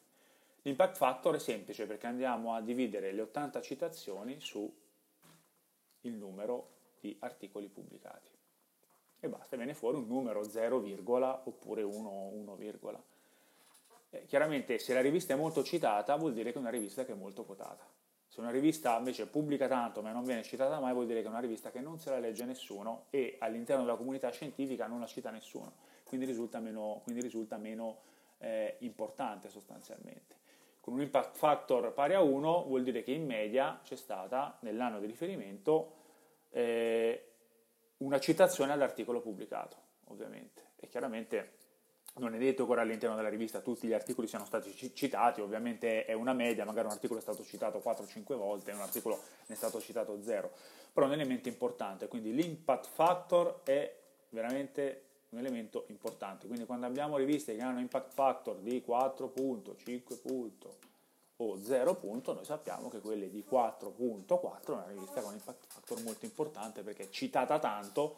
L'impact 0.63 0.97
factor 0.97 1.37
è 1.37 1.39
semplice 1.39 1.87
perché 1.87 2.07
andiamo 2.07 2.55
a 2.55 2.61
dividere 2.61 3.13
le 3.13 3.23
80 3.23 3.61
citazioni 3.61 4.41
su 4.41 4.73
il 6.03 6.13
numero 6.13 6.75
di 7.01 7.17
articoli 7.21 7.69
pubblicati 7.69 8.31
e 9.21 9.29
basta, 9.29 9.57
viene 9.57 9.75
fuori 9.75 9.97
un 9.97 10.07
numero 10.07 10.43
0, 10.43 10.83
oppure 11.45 11.83
1, 11.83 12.11
1, 12.33 12.57
eh, 14.11 14.25
chiaramente 14.27 14.79
se 14.79 14.95
la 14.95 15.01
rivista 15.01 15.35
è 15.35 15.37
molto 15.37 15.63
citata 15.63 16.15
vuol 16.17 16.33
dire 16.33 16.53
che 16.53 16.59
è 16.59 16.61
una 16.61 16.71
rivista 16.71 17.05
che 17.05 17.13
è 17.13 17.17
molto 17.17 17.45
quotata. 17.45 17.85
Se 18.37 18.43
una 18.43 18.51
rivista 18.51 18.99
invece 18.99 19.27
pubblica 19.27 19.67
tanto 19.67 20.03
ma 20.03 20.13
non 20.13 20.23
viene 20.23 20.43
citata 20.43 20.79
mai 20.79 20.93
vuol 20.93 21.07
dire 21.07 21.23
che 21.23 21.27
è 21.27 21.31
una 21.31 21.41
rivista 21.41 21.71
che 21.71 21.81
non 21.81 21.99
se 21.99 22.11
la 22.11 22.19
legge 22.19 22.45
nessuno 22.45 23.05
e 23.09 23.39
all'interno 23.39 23.83
della 23.83 23.97
comunità 23.97 24.29
scientifica 24.29 24.87
non 24.87 25.01
la 25.01 25.07
cita 25.07 25.31
nessuno, 25.31 25.73
quindi 26.05 26.27
risulta 26.27 26.61
meno, 26.61 27.01
quindi 27.03 27.23
risulta 27.23 27.57
meno 27.57 27.97
eh, 28.37 28.77
importante 28.81 29.49
sostanzialmente. 29.49 30.35
Con 30.83 30.93
un 30.93 31.01
impact 31.01 31.35
factor 31.35 31.95
pari 31.95 32.13
a 32.13 32.21
1 32.21 32.65
vuol 32.65 32.83
dire 32.83 33.03
che 33.03 33.13
in 33.13 33.25
media 33.25 33.81
c'è 33.83 33.97
stata 33.97 34.59
nell'anno 34.61 35.01
di 35.01 35.07
riferimento 35.07 35.93
eh, 36.51 37.29
una 37.99 38.21
citazione 38.21 38.71
all'articolo 38.71 39.23
pubblicato, 39.23 39.77
ovviamente. 40.09 40.61
E 40.77 40.89
chiaramente 40.89 41.53
non 42.19 42.35
è 42.35 42.39
detto 42.39 42.65
che 42.65 42.73
ora 42.73 42.83
all'interno 42.83 43.15
della 43.17 43.29
rivista 43.29 43.61
tutti 43.61 43.87
gli 43.87 43.93
articoli 43.93 44.27
siano 44.27 44.45
stati 44.45 44.75
citati, 44.95 45.41
ovviamente 45.41 46.05
è 46.05 46.13
una 46.13 46.33
media, 46.33 46.65
magari 46.65 46.87
un 46.87 46.93
articolo 46.93 47.19
è 47.19 47.23
stato 47.23 47.45
citato 47.45 47.83
4-5 47.85 48.35
volte 48.35 48.73
un 48.73 48.81
articolo 48.81 49.21
ne 49.47 49.55
è 49.55 49.57
stato 49.57 49.81
citato 49.81 50.19
0, 50.23 50.51
però 50.93 51.07
è 51.07 51.09
un 51.09 51.15
elemento 51.15 51.49
importante, 51.49 52.09
quindi 52.09 52.35
l'impact 52.35 52.87
factor 52.87 53.61
è 53.65 53.95
veramente 54.31 55.03
un 55.31 55.39
elemento 55.39 55.85
importante, 55.89 56.47
quindi 56.47 56.65
quando 56.65 56.87
abbiamo 56.87 57.17
riviste 57.17 57.55
che 57.55 57.63
hanno 57.63 57.81
impact 57.81 58.15
factor 58.15 58.57
di 58.57 58.81
4 58.81 59.29
punto, 59.29 59.77
5 59.77 60.17
punto 60.17 60.77
o 61.39 61.59
0 61.63 61.95
punto, 61.97 62.33
noi 62.33 62.45
sappiamo 62.47 62.89
che 62.89 63.01
quelle 63.01 63.29
di 63.29 63.45
4.4 63.49 64.65
è 64.65 64.71
una 64.71 64.87
rivista 64.89 65.21
con 65.21 65.35
impact 65.35 65.65
factor 65.67 66.03
molto 66.03 66.25
importante 66.25 66.83
perché 66.83 67.05
è 67.05 67.09
citata 67.11 67.59
tanto 67.59 68.17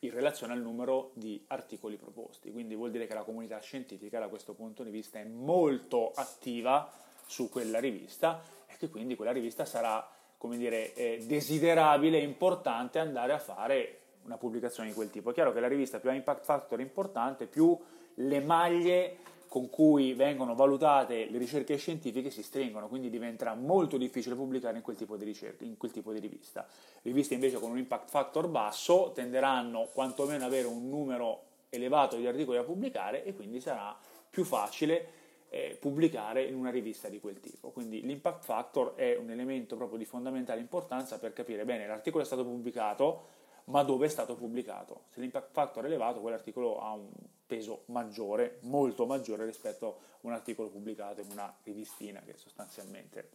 in 0.00 0.10
relazione 0.10 0.52
al 0.52 0.60
numero 0.60 1.10
di 1.14 1.42
articoli 1.48 1.96
proposti. 1.96 2.50
Quindi 2.50 2.74
vuol 2.74 2.90
dire 2.90 3.06
che 3.06 3.14
la 3.14 3.22
comunità 3.22 3.58
scientifica 3.60 4.18
da 4.18 4.28
questo 4.28 4.54
punto 4.54 4.82
di 4.82 4.90
vista 4.90 5.18
è 5.18 5.24
molto 5.24 6.12
attiva 6.14 6.90
su 7.26 7.48
quella 7.48 7.78
rivista 7.78 8.42
e 8.66 8.76
che 8.76 8.88
quindi 8.88 9.16
quella 9.16 9.32
rivista 9.32 9.64
sarà, 9.64 10.06
come 10.36 10.56
dire, 10.56 10.94
eh, 10.94 11.24
desiderabile 11.26 12.18
e 12.18 12.22
importante 12.22 12.98
andare 12.98 13.32
a 13.32 13.38
fare 13.38 14.00
una 14.24 14.36
pubblicazione 14.36 14.90
di 14.90 14.94
quel 14.94 15.10
tipo. 15.10 15.30
È 15.30 15.34
chiaro 15.34 15.52
che 15.52 15.60
la 15.60 15.68
rivista 15.68 15.98
più 15.98 16.10
ha 16.10 16.14
impact 16.14 16.44
factor 16.44 16.80
importante, 16.80 17.46
più 17.46 17.78
le 18.14 18.40
maglie 18.40 19.18
con 19.48 19.70
cui 19.70 20.12
vengono 20.14 20.54
valutate 20.54 21.28
le 21.30 21.38
ricerche 21.38 21.76
scientifiche 21.76 22.30
si 22.30 22.42
stringono, 22.42 22.88
quindi 22.88 23.10
diventerà 23.10 23.54
molto 23.54 23.96
difficile 23.96 24.34
pubblicare 24.34 24.76
in 24.76 24.82
quel 24.82 24.96
tipo 24.96 25.16
di 25.16 25.24
ricerca, 25.24 25.64
in 25.64 25.76
quel 25.76 25.90
tipo 25.90 26.12
di 26.12 26.18
rivista. 26.18 26.66
Riviste 27.02 27.34
invece 27.34 27.58
con 27.58 27.70
un 27.70 27.78
impact 27.78 28.10
factor 28.10 28.48
basso 28.48 29.12
tenderanno 29.14 29.88
quantomeno 29.92 30.44
ad 30.44 30.50
avere 30.50 30.66
un 30.66 30.88
numero 30.88 31.42
elevato 31.68 32.16
di 32.16 32.26
articoli 32.26 32.58
da 32.58 32.64
pubblicare 32.64 33.24
e 33.24 33.34
quindi 33.34 33.60
sarà 33.60 33.96
più 34.28 34.44
facile 34.44 35.24
eh, 35.48 35.76
pubblicare 35.80 36.44
in 36.44 36.54
una 36.54 36.70
rivista 36.70 37.08
di 37.08 37.20
quel 37.20 37.40
tipo. 37.40 37.70
Quindi 37.70 38.02
l'impact 38.02 38.44
factor 38.44 38.94
è 38.94 39.16
un 39.16 39.30
elemento 39.30 39.76
proprio 39.76 39.98
di 39.98 40.04
fondamentale 40.04 40.60
importanza 40.60 41.18
per 41.18 41.32
capire 41.32 41.64
bene 41.64 41.86
l'articolo 41.86 42.22
è 42.22 42.26
stato 42.26 42.44
pubblicato, 42.44 43.35
ma 43.66 43.82
dove 43.82 44.06
è 44.06 44.08
stato 44.08 44.36
pubblicato. 44.36 45.04
Se 45.10 45.20
l'impact 45.20 45.52
factor 45.52 45.84
è 45.84 45.86
elevato, 45.86 46.20
quell'articolo 46.20 46.80
ha 46.80 46.92
un 46.92 47.08
peso 47.46 47.82
maggiore, 47.86 48.58
molto 48.62 49.06
maggiore 49.06 49.44
rispetto 49.44 49.86
a 49.88 50.16
un 50.22 50.32
articolo 50.32 50.68
pubblicato 50.68 51.20
in 51.20 51.30
una 51.30 51.54
rivistina 51.62 52.20
che 52.20 52.34
sostanzialmente 52.36 53.28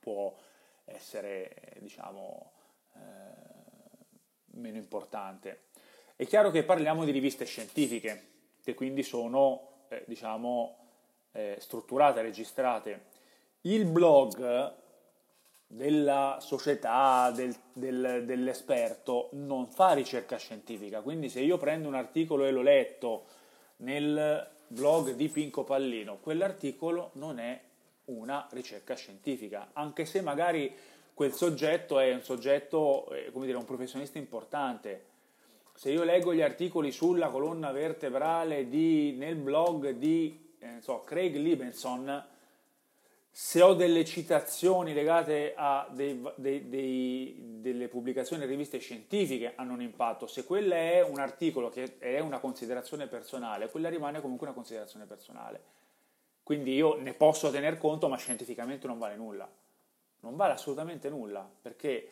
può 0.00 0.34
essere, 0.84 1.76
diciamo, 1.80 2.52
eh, 2.94 2.98
meno 4.52 4.76
importante. 4.76 5.64
È 6.16 6.26
chiaro 6.26 6.50
che 6.50 6.64
parliamo 6.64 7.04
di 7.04 7.10
riviste 7.10 7.44
scientifiche, 7.44 8.28
che 8.62 8.74
quindi 8.74 9.02
sono, 9.02 9.84
eh, 9.88 10.04
diciamo, 10.06 10.78
eh, 11.32 11.56
strutturate, 11.60 12.22
registrate. 12.22 13.06
Il 13.62 13.84
blog 13.84 14.74
della 15.66 16.38
società, 16.40 17.30
del, 17.34 17.54
del, 17.72 18.24
dell'esperto, 18.24 19.28
non 19.32 19.66
fa 19.66 19.92
ricerca 19.92 20.36
scientifica. 20.36 21.00
Quindi 21.00 21.28
se 21.28 21.40
io 21.40 21.58
prendo 21.58 21.88
un 21.88 21.94
articolo 21.94 22.44
e 22.44 22.50
l'ho 22.50 22.62
letto 22.62 23.24
nel 23.78 24.48
blog 24.68 25.12
di 25.14 25.28
Pinco 25.28 25.64
Pallino, 25.64 26.18
quell'articolo 26.18 27.10
non 27.14 27.38
è 27.38 27.60
una 28.06 28.46
ricerca 28.52 28.94
scientifica, 28.94 29.70
anche 29.72 30.04
se 30.04 30.20
magari 30.20 30.74
quel 31.12 31.32
soggetto 31.32 31.98
è 31.98 32.12
un 32.12 32.22
soggetto, 32.22 33.08
eh, 33.10 33.30
come 33.32 33.46
dire, 33.46 33.56
un 33.56 33.64
professionista 33.64 34.18
importante. 34.18 35.14
Se 35.74 35.90
io 35.90 36.04
leggo 36.04 36.32
gli 36.34 36.42
articoli 36.42 36.92
sulla 36.92 37.28
colonna 37.28 37.72
vertebrale 37.72 38.68
di, 38.68 39.14
nel 39.16 39.36
blog 39.36 39.90
di 39.90 40.54
eh, 40.58 40.80
so, 40.80 41.02
Craig 41.04 41.34
Libenson, 41.36 42.24
se 43.38 43.60
ho 43.60 43.74
delle 43.74 44.02
citazioni 44.06 44.94
legate 44.94 45.52
a 45.54 45.86
dei, 45.90 46.26
dei, 46.36 46.70
dei, 46.70 47.36
delle 47.60 47.86
pubblicazioni 47.86 48.44
in 48.44 48.48
riviste 48.48 48.78
scientifiche 48.78 49.52
hanno 49.56 49.74
un 49.74 49.82
impatto, 49.82 50.26
se 50.26 50.46
quella 50.46 50.76
è 50.76 51.02
un 51.02 51.18
articolo 51.18 51.68
che 51.68 51.98
è 51.98 52.18
una 52.18 52.38
considerazione 52.38 53.08
personale, 53.08 53.68
quella 53.68 53.90
rimane 53.90 54.22
comunque 54.22 54.46
una 54.46 54.56
considerazione 54.56 55.04
personale. 55.04 55.62
Quindi 56.42 56.72
io 56.72 56.98
ne 56.98 57.12
posso 57.12 57.50
tener 57.50 57.76
conto, 57.76 58.08
ma 58.08 58.16
scientificamente 58.16 58.86
non 58.86 58.96
vale 58.96 59.16
nulla. 59.16 59.46
Non 60.20 60.34
vale 60.34 60.54
assolutamente 60.54 61.10
nulla, 61.10 61.46
perché 61.60 62.08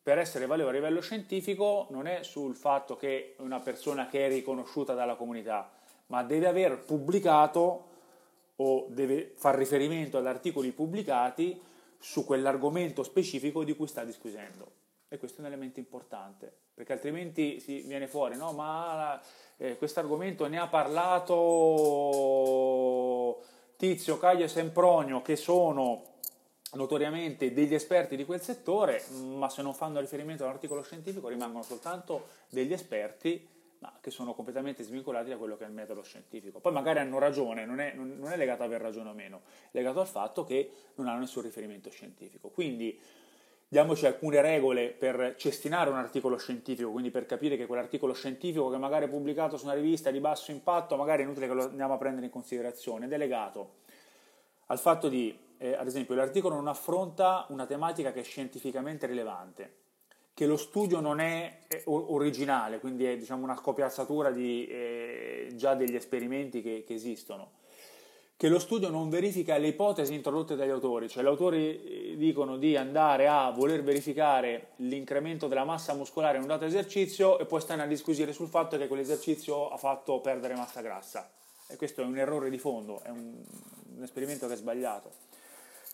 per 0.00 0.18
essere 0.18 0.46
valido 0.46 0.68
a 0.68 0.72
livello 0.72 1.00
scientifico 1.00 1.88
non 1.90 2.06
è 2.06 2.22
sul 2.22 2.54
fatto 2.54 2.96
che 2.96 3.34
una 3.38 3.58
persona 3.58 4.06
che 4.06 4.26
è 4.26 4.28
riconosciuta 4.28 4.94
dalla 4.94 5.16
comunità, 5.16 5.68
ma 6.06 6.22
deve 6.22 6.46
aver 6.46 6.78
pubblicato 6.78 7.88
o 8.56 8.86
deve 8.88 9.32
far 9.36 9.56
riferimento 9.56 10.18
ad 10.18 10.26
articoli 10.26 10.72
pubblicati 10.72 11.60
su 11.98 12.24
quell'argomento 12.24 13.02
specifico 13.02 13.64
di 13.64 13.74
cui 13.74 13.86
sta 13.86 14.04
disquisendo. 14.04 14.72
E 15.08 15.18
questo 15.18 15.38
è 15.38 15.40
un 15.40 15.46
elemento 15.46 15.78
importante, 15.78 16.52
perché 16.74 16.92
altrimenti 16.92 17.60
si 17.60 17.82
viene 17.82 18.06
fuori, 18.06 18.36
no? 18.36 18.52
Ma 18.52 19.20
eh, 19.56 19.76
questo 19.78 20.00
argomento 20.00 20.46
ne 20.46 20.58
ha 20.58 20.66
parlato 20.66 21.32
Tizio, 23.76 24.18
Caglio 24.18 24.44
e 24.44 24.48
Sempronio, 24.48 25.22
che 25.22 25.36
sono 25.36 26.02
notoriamente 26.72 27.52
degli 27.52 27.74
esperti 27.74 28.16
di 28.16 28.24
quel 28.24 28.40
settore, 28.40 29.04
ma 29.12 29.48
se 29.48 29.62
non 29.62 29.74
fanno 29.74 30.00
riferimento 30.00 30.44
all'articolo 30.44 30.82
scientifico 30.82 31.28
rimangono 31.28 31.62
soltanto 31.62 32.26
degli 32.50 32.72
esperti 32.72 33.48
ma 33.84 33.92
che 34.00 34.10
sono 34.10 34.32
completamente 34.32 34.82
svincolati 34.82 35.28
da 35.28 35.36
quello 35.36 35.58
che 35.58 35.64
è 35.64 35.66
il 35.66 35.74
metodo 35.74 36.02
scientifico. 36.02 36.58
Poi 36.58 36.72
magari 36.72 37.00
hanno 37.00 37.18
ragione, 37.18 37.66
non 37.66 37.80
è, 37.80 37.92
non 37.92 38.32
è 38.32 38.36
legato 38.38 38.62
a 38.62 38.64
aver 38.64 38.80
ragione 38.80 39.10
o 39.10 39.12
meno, 39.12 39.42
è 39.66 39.76
legato 39.76 40.00
al 40.00 40.06
fatto 40.06 40.42
che 40.42 40.70
non 40.94 41.06
hanno 41.06 41.20
nessun 41.20 41.42
riferimento 41.42 41.90
scientifico. 41.90 42.48
Quindi 42.48 42.98
diamoci 43.68 44.06
alcune 44.06 44.40
regole 44.40 44.88
per 44.88 45.34
cestinare 45.36 45.90
un 45.90 45.96
articolo 45.96 46.38
scientifico, 46.38 46.90
quindi 46.90 47.10
per 47.10 47.26
capire 47.26 47.58
che 47.58 47.66
quell'articolo 47.66 48.14
scientifico 48.14 48.70
che 48.70 48.78
magari 48.78 49.04
è 49.04 49.08
pubblicato 49.08 49.58
su 49.58 49.66
una 49.66 49.74
rivista 49.74 50.10
di 50.10 50.20
basso 50.20 50.50
impatto, 50.50 50.96
magari 50.96 51.20
è 51.20 51.24
inutile 51.26 51.46
che 51.46 51.52
lo 51.52 51.64
andiamo 51.64 51.92
a 51.92 51.98
prendere 51.98 52.24
in 52.24 52.32
considerazione, 52.32 53.04
ed 53.04 53.12
è 53.12 53.18
legato 53.18 53.82
al 54.66 54.78
fatto 54.78 55.10
di, 55.10 55.38
eh, 55.58 55.74
ad 55.74 55.86
esempio, 55.86 56.14
l'articolo 56.14 56.54
non 56.54 56.68
affronta 56.68 57.44
una 57.50 57.66
tematica 57.66 58.12
che 58.12 58.20
è 58.20 58.24
scientificamente 58.24 59.06
rilevante 59.06 59.82
che 60.34 60.46
lo 60.46 60.56
studio 60.56 60.98
non 60.98 61.20
è 61.20 61.60
originale, 61.84 62.80
quindi 62.80 63.04
è 63.04 63.16
diciamo, 63.16 63.44
una 63.44 63.56
scopiazzatura 63.56 64.32
di, 64.32 64.66
eh, 64.66 65.52
già 65.54 65.74
degli 65.74 65.94
esperimenti 65.94 66.60
che, 66.60 66.82
che, 66.84 66.94
esistono, 66.94 67.52
che 68.36 68.48
lo 68.48 68.58
studio 68.58 68.88
non 68.88 69.08
verifica 69.08 69.56
le 69.58 69.68
ipotesi 69.68 70.12
introdotte 70.12 70.56
dagli 70.56 70.70
autori, 70.70 71.08
cioè 71.08 71.22
gli 71.22 71.28
autori 71.28 71.84
eh, 71.84 72.16
dicono 72.16 72.56
di 72.56 72.76
andare 72.76 73.28
a 73.28 73.48
voler 73.52 73.84
verificare 73.84 74.72
l'incremento 74.76 75.46
della 75.46 75.64
massa 75.64 75.94
muscolare 75.94 76.36
in 76.36 76.42
un 76.42 76.48
dato 76.48 76.64
esercizio 76.64 77.38
e 77.38 77.46
poi 77.46 77.60
stanno 77.60 77.82
a 77.82 77.86
disquisire 77.86 78.32
sul 78.32 78.48
fatto 78.48 78.76
che 78.76 78.88
quell'esercizio 78.88 79.68
ha 79.68 79.76
fatto 79.76 80.18
perdere 80.18 80.56
massa 80.56 80.80
grassa. 80.80 81.30
E 81.68 81.76
questo 81.76 82.02
è 82.02 82.04
un 82.04 82.18
errore 82.18 82.50
di 82.50 82.58
fondo, 82.58 83.00
è 83.04 83.08
un, 83.08 83.34
un 83.96 84.02
esperimento 84.02 84.48
che 84.48 84.54
è 84.54 84.56
sbagliato 84.56 85.33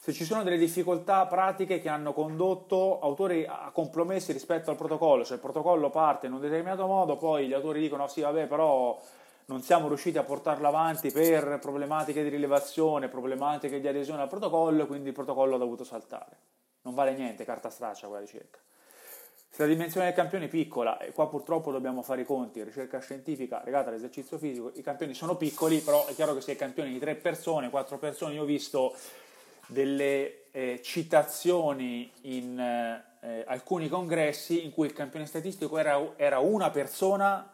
se 0.03 0.15
ci 0.15 0.25
sono 0.25 0.43
delle 0.43 0.57
difficoltà 0.57 1.27
pratiche 1.27 1.79
che 1.79 1.91
hanno 1.91 2.15
condotto 2.15 3.01
autori 3.01 3.45
a 3.47 3.71
compromessi 3.71 4.33
rispetto 4.33 4.71
al 4.71 4.77
protocollo, 4.77 5.25
cioè 5.25 5.35
il 5.35 5.43
protocollo 5.43 5.91
parte 5.91 6.27
in 6.27 6.33
un 6.33 6.41
determinato 6.41 6.87
modo, 6.87 7.19
poi 7.19 7.47
gli 7.47 7.53
autori 7.53 7.83
dicono 7.83 8.09
sì 8.09 8.23
vabbè 8.23 8.47
però 8.47 8.99
non 9.45 9.61
siamo 9.61 9.89
riusciti 9.89 10.17
a 10.17 10.23
portarlo 10.23 10.67
avanti 10.69 11.11
per 11.11 11.59
problematiche 11.61 12.23
di 12.23 12.31
rilevazione, 12.31 13.09
problematiche 13.09 13.79
di 13.79 13.89
adesione 13.89 14.23
al 14.23 14.29
protocollo, 14.29 14.87
quindi 14.87 15.09
il 15.09 15.15
protocollo 15.15 15.57
ha 15.57 15.59
dovuto 15.59 15.85
saltare. 15.85 16.39
Non 16.83 16.95
vale 16.95 17.13
niente, 17.13 17.45
carta 17.45 17.69
straccia 17.69 18.07
quella 18.07 18.23
ricerca. 18.23 18.59
Se 19.51 19.63
la 19.63 19.69
dimensione 19.69 20.07
del 20.07 20.15
campione 20.15 20.45
è 20.47 20.49
piccola, 20.49 20.99
e 20.99 21.11
qua 21.13 21.29
purtroppo 21.29 21.73
dobbiamo 21.73 22.01
fare 22.01 22.23
i 22.23 22.25
conti, 22.25 22.63
ricerca 22.63 23.01
scientifica 23.01 23.61
legata 23.65 23.91
all'esercizio 23.91 24.39
fisico, 24.39 24.71
i 24.77 24.83
campioni 24.83 25.13
sono 25.13 25.37
piccoli, 25.37 25.81
però 25.81 26.07
è 26.07 26.15
chiaro 26.15 26.33
che 26.35 26.41
se 26.41 26.53
i 26.53 26.57
campioni 26.57 26.93
di 26.93 27.01
tre 27.01 27.17
persone, 27.17 27.69
quattro 27.69 27.99
persone, 27.99 28.35
io 28.35 28.43
ho 28.43 28.47
visto 28.47 28.95
delle 29.70 30.50
eh, 30.50 30.80
citazioni 30.83 32.11
in 32.22 32.59
eh, 32.59 33.44
alcuni 33.46 33.88
congressi 33.88 34.64
in 34.64 34.72
cui 34.72 34.87
il 34.87 34.92
campione 34.92 35.26
statistico 35.26 35.78
era, 35.78 36.14
era 36.16 36.38
una 36.38 36.70
persona 36.70 37.52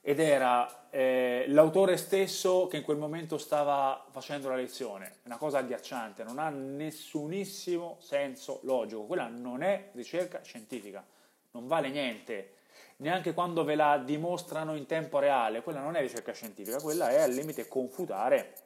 ed 0.00 0.20
era 0.20 0.90
eh, 0.90 1.44
l'autore 1.48 1.96
stesso 1.96 2.66
che 2.66 2.76
in 2.76 2.82
quel 2.82 2.98
momento 2.98 3.38
stava 3.38 4.04
facendo 4.10 4.48
la 4.48 4.56
lezione. 4.56 5.16
Una 5.24 5.38
cosa 5.38 5.58
agghiacciante, 5.58 6.24
non 6.24 6.38
ha 6.38 6.50
nessunissimo 6.50 7.96
senso 8.00 8.60
logico. 8.64 9.04
Quella 9.04 9.28
non 9.28 9.62
è 9.62 9.90
ricerca 9.92 10.42
scientifica, 10.42 11.04
non 11.52 11.66
vale 11.66 11.88
niente. 11.88 12.50
Neanche 12.96 13.32
quando 13.32 13.64
ve 13.64 13.74
la 13.74 13.98
dimostrano 13.98 14.76
in 14.76 14.86
tempo 14.86 15.18
reale, 15.18 15.62
quella 15.62 15.80
non 15.80 15.96
è 15.96 16.00
ricerca 16.00 16.32
scientifica, 16.32 16.80
quella 16.80 17.08
è 17.08 17.20
al 17.20 17.32
limite 17.32 17.66
confutare 17.66 18.63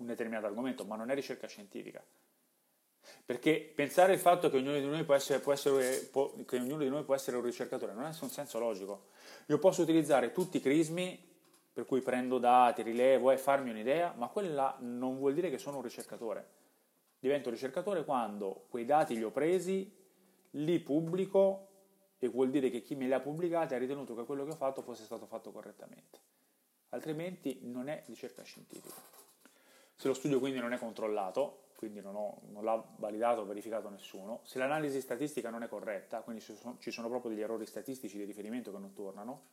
un 0.00 0.06
determinato 0.06 0.46
argomento, 0.46 0.84
ma 0.84 0.96
non 0.96 1.10
è 1.10 1.14
ricerca 1.14 1.46
scientifica. 1.46 2.02
Perché 3.24 3.72
pensare 3.74 4.12
il 4.12 4.18
fatto 4.18 4.50
che 4.50 4.56
ognuno 4.56 4.78
di 4.78 4.84
noi 4.84 5.04
può 5.04 5.14
essere, 5.14 5.38
può 5.38 5.52
essere, 5.52 6.08
può, 6.10 6.32
di 6.34 6.88
noi 6.88 7.04
può 7.04 7.14
essere 7.14 7.36
un 7.36 7.44
ricercatore 7.44 7.92
non 7.92 8.04
ha 8.04 8.08
nessun 8.08 8.28
senso 8.28 8.58
logico. 8.58 9.08
Io 9.46 9.58
posso 9.58 9.82
utilizzare 9.82 10.32
tutti 10.32 10.58
i 10.58 10.60
crismi 10.60 11.28
per 11.72 11.86
cui 11.86 12.00
prendo 12.00 12.38
dati, 12.38 12.82
rilevo 12.82 13.30
e 13.30 13.38
farmi 13.38 13.70
un'idea, 13.70 14.12
ma 14.16 14.28
quella 14.28 14.76
non 14.80 15.16
vuol 15.18 15.34
dire 15.34 15.50
che 15.50 15.58
sono 15.58 15.76
un 15.76 15.82
ricercatore. 15.82 16.58
Divento 17.18 17.50
ricercatore 17.50 18.04
quando 18.04 18.66
quei 18.68 18.84
dati 18.84 19.14
li 19.14 19.22
ho 19.22 19.30
presi, 19.30 19.90
li 20.50 20.78
pubblico 20.80 21.68
e 22.18 22.28
vuol 22.28 22.50
dire 22.50 22.70
che 22.70 22.82
chi 22.82 22.96
me 22.96 23.06
li 23.06 23.12
ha 23.12 23.20
pubblicati 23.20 23.74
ha 23.74 23.78
ritenuto 23.78 24.14
che 24.14 24.24
quello 24.24 24.44
che 24.44 24.50
ho 24.50 24.56
fatto 24.56 24.82
fosse 24.82 25.04
stato 25.04 25.26
fatto 25.26 25.52
correttamente. 25.52 26.18
Altrimenti 26.90 27.60
non 27.62 27.88
è 27.88 28.02
ricerca 28.06 28.42
scientifica. 28.42 29.19
Se 30.00 30.08
lo 30.08 30.14
studio 30.14 30.38
quindi 30.38 30.60
non 30.60 30.72
è 30.72 30.78
controllato, 30.78 31.64
quindi 31.76 32.00
non, 32.00 32.14
ho, 32.14 32.40
non 32.52 32.64
l'ha 32.64 32.82
validato 32.96 33.42
o 33.42 33.44
verificato 33.44 33.90
nessuno, 33.90 34.40
se 34.44 34.58
l'analisi 34.58 34.98
statistica 34.98 35.50
non 35.50 35.62
è 35.62 35.68
corretta, 35.68 36.20
quindi 36.20 36.40
ci 36.40 36.54
sono, 36.54 36.78
ci 36.78 36.90
sono 36.90 37.10
proprio 37.10 37.32
degli 37.32 37.42
errori 37.42 37.66
statistici 37.66 38.16
di 38.16 38.24
riferimento 38.24 38.72
che 38.72 38.78
non 38.78 38.94
tornano, 38.94 39.48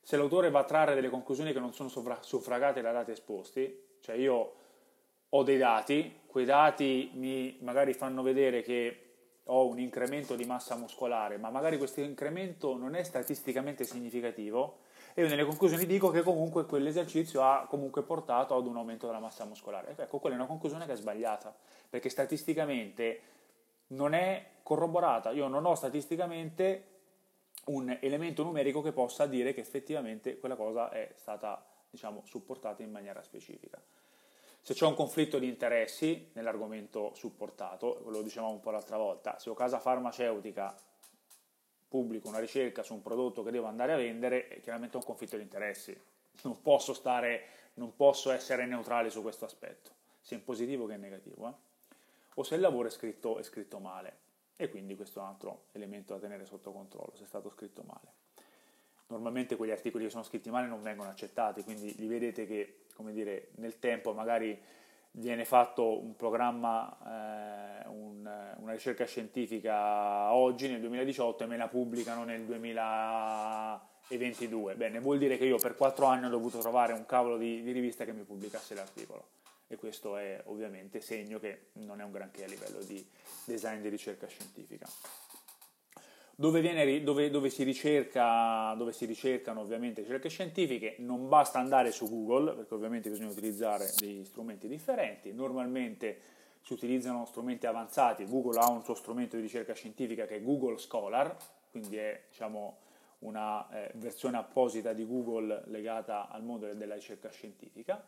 se 0.00 0.16
l'autore 0.16 0.50
va 0.50 0.60
a 0.60 0.64
trarre 0.64 0.94
delle 0.94 1.08
conclusioni 1.08 1.52
che 1.52 1.58
non 1.58 1.74
sono 1.74 1.88
suffragate 1.88 2.80
da 2.80 2.92
dati 2.92 3.10
esposti, 3.10 3.96
cioè 3.98 4.14
io 4.14 4.54
ho 5.28 5.42
dei 5.42 5.58
dati, 5.58 6.20
quei 6.28 6.44
dati 6.44 7.10
mi 7.14 7.58
magari 7.62 7.92
fanno 7.92 8.22
vedere 8.22 8.62
che 8.62 9.00
ho 9.42 9.66
un 9.66 9.80
incremento 9.80 10.36
di 10.36 10.44
massa 10.44 10.76
muscolare, 10.76 11.38
ma 11.38 11.50
magari 11.50 11.76
questo 11.76 12.00
incremento 12.02 12.76
non 12.76 12.94
è 12.94 13.02
statisticamente 13.02 13.82
significativo, 13.82 14.78
e 15.18 15.22
io 15.22 15.28
nelle 15.28 15.46
conclusioni 15.46 15.86
dico 15.86 16.10
che 16.10 16.20
comunque 16.20 16.66
quell'esercizio 16.66 17.42
ha 17.42 17.66
comunque 17.70 18.02
portato 18.02 18.54
ad 18.54 18.66
un 18.66 18.76
aumento 18.76 19.06
della 19.06 19.18
massa 19.18 19.46
muscolare. 19.46 19.94
Ecco, 19.96 20.18
quella 20.18 20.36
è 20.36 20.38
una 20.38 20.46
conclusione 20.46 20.84
che 20.84 20.92
è 20.92 20.96
sbagliata, 20.96 21.56
perché 21.88 22.10
statisticamente 22.10 23.20
non 23.88 24.12
è 24.12 24.44
corroborata. 24.62 25.30
Io 25.30 25.48
non 25.48 25.64
ho 25.64 25.74
statisticamente 25.74 26.84
un 27.68 27.96
elemento 28.02 28.42
numerico 28.42 28.82
che 28.82 28.92
possa 28.92 29.24
dire 29.24 29.54
che 29.54 29.60
effettivamente 29.60 30.38
quella 30.38 30.54
cosa 30.54 30.90
è 30.90 31.10
stata, 31.14 31.64
diciamo, 31.88 32.20
supportata 32.26 32.82
in 32.82 32.90
maniera 32.90 33.22
specifica. 33.22 33.82
Se 34.60 34.74
c'è 34.74 34.84
un 34.84 34.94
conflitto 34.94 35.38
di 35.38 35.48
interessi 35.48 36.28
nell'argomento 36.34 37.14
supportato, 37.14 38.02
lo 38.08 38.20
dicevamo 38.20 38.52
un 38.52 38.60
po' 38.60 38.70
l'altra 38.70 38.98
volta, 38.98 39.38
se 39.38 39.48
ho 39.48 39.54
casa 39.54 39.78
farmaceutica 39.78 40.76
pubblico 41.96 42.28
una 42.28 42.40
ricerca 42.40 42.82
su 42.82 42.92
un 42.92 43.00
prodotto 43.00 43.42
che 43.42 43.50
devo 43.50 43.66
andare 43.66 43.94
a 43.94 43.96
vendere, 43.96 44.48
è 44.48 44.60
chiaramente 44.60 44.98
un 44.98 45.02
conflitto 45.02 45.36
di 45.36 45.42
interessi. 45.42 45.98
Non 46.42 46.60
posso, 46.60 46.92
stare, 46.92 47.44
non 47.74 47.96
posso 47.96 48.30
essere 48.30 48.66
neutrale 48.66 49.08
su 49.08 49.22
questo 49.22 49.46
aspetto, 49.46 49.90
sia 50.20 50.36
in 50.36 50.44
positivo 50.44 50.84
che 50.84 50.92
in 50.92 51.00
negativo. 51.00 51.48
Eh? 51.48 51.52
O 52.34 52.42
se 52.42 52.56
il 52.56 52.60
lavoro 52.60 52.88
è 52.88 52.90
scritto, 52.90 53.38
è 53.38 53.42
scritto 53.42 53.78
male. 53.78 54.24
E 54.56 54.68
quindi 54.68 54.94
questo 54.94 55.20
è 55.20 55.22
un 55.22 55.28
altro 55.28 55.64
elemento 55.72 56.12
da 56.12 56.20
tenere 56.20 56.44
sotto 56.44 56.70
controllo, 56.70 57.12
se 57.14 57.24
è 57.24 57.26
stato 57.26 57.48
scritto 57.48 57.82
male. 57.86 58.24
Normalmente 59.06 59.56
quegli 59.56 59.70
articoli 59.70 60.04
che 60.04 60.10
sono 60.10 60.22
scritti 60.22 60.50
male 60.50 60.66
non 60.66 60.82
vengono 60.82 61.08
accettati, 61.08 61.62
quindi 61.62 61.94
li 61.96 62.06
vedete 62.06 62.46
che, 62.46 62.80
come 62.94 63.12
dire, 63.12 63.48
nel 63.56 63.78
tempo 63.78 64.12
magari 64.12 64.60
viene 65.18 65.44
fatto 65.44 66.02
un 66.02 66.16
programma, 66.16 67.84
eh, 67.84 67.88
un, 67.88 68.28
una 68.58 68.72
ricerca 68.72 69.04
scientifica 69.04 70.32
oggi 70.32 70.68
nel 70.68 70.80
2018 70.80 71.44
e 71.44 71.46
me 71.46 71.56
la 71.56 71.68
pubblicano 71.68 72.24
nel 72.24 72.42
2022. 72.44 74.74
Bene, 74.74 74.98
vuol 75.00 75.18
dire 75.18 75.38
che 75.38 75.44
io 75.44 75.58
per 75.58 75.76
quattro 75.76 76.06
anni 76.06 76.26
ho 76.26 76.30
dovuto 76.30 76.58
trovare 76.58 76.92
un 76.92 77.06
cavolo 77.06 77.36
di, 77.36 77.62
di 77.62 77.70
rivista 77.72 78.04
che 78.04 78.12
mi 78.12 78.24
pubblicasse 78.24 78.74
l'articolo 78.74 79.34
e 79.68 79.76
questo 79.76 80.16
è 80.16 80.40
ovviamente 80.46 81.00
segno 81.00 81.40
che 81.40 81.70
non 81.74 82.00
è 82.00 82.04
un 82.04 82.12
granché 82.12 82.44
a 82.44 82.46
livello 82.46 82.78
di 82.80 83.04
design 83.44 83.80
di 83.80 83.88
ricerca 83.88 84.26
scientifica. 84.26 84.86
Dove, 86.38 86.60
viene, 86.60 87.02
dove, 87.02 87.30
dove, 87.30 87.48
si 87.48 87.62
ricerca, 87.62 88.74
dove, 88.76 88.92
si 88.92 89.06
ricercano 89.06 89.60
ovviamente 89.60 90.02
ricerche 90.02 90.28
scientifiche, 90.28 90.96
non 90.98 91.30
basta 91.30 91.58
andare 91.58 91.90
su 91.92 92.06
Google, 92.10 92.52
perché 92.52 92.74
ovviamente 92.74 93.08
bisogna 93.08 93.30
utilizzare 93.30 93.90
degli 93.96 94.22
strumenti 94.22 94.68
differenti. 94.68 95.32
Normalmente 95.32 96.20
si 96.60 96.74
utilizzano 96.74 97.24
strumenti 97.24 97.64
avanzati, 97.64 98.26
Google 98.26 98.58
ha 98.60 98.68
un 98.68 98.84
suo 98.84 98.92
strumento 98.92 99.36
di 99.36 99.42
ricerca 99.42 99.72
scientifica 99.72 100.26
che 100.26 100.36
è 100.36 100.42
Google 100.42 100.76
Scholar, 100.76 101.34
quindi 101.70 101.96
è 101.96 102.24
diciamo, 102.28 102.76
una 103.20 103.66
eh, 103.70 103.92
versione 103.94 104.36
apposita 104.36 104.92
di 104.92 105.06
Google 105.06 105.62
legata 105.68 106.28
al 106.28 106.42
mondo 106.42 106.70
della 106.70 106.96
ricerca 106.96 107.30
scientifica, 107.30 108.06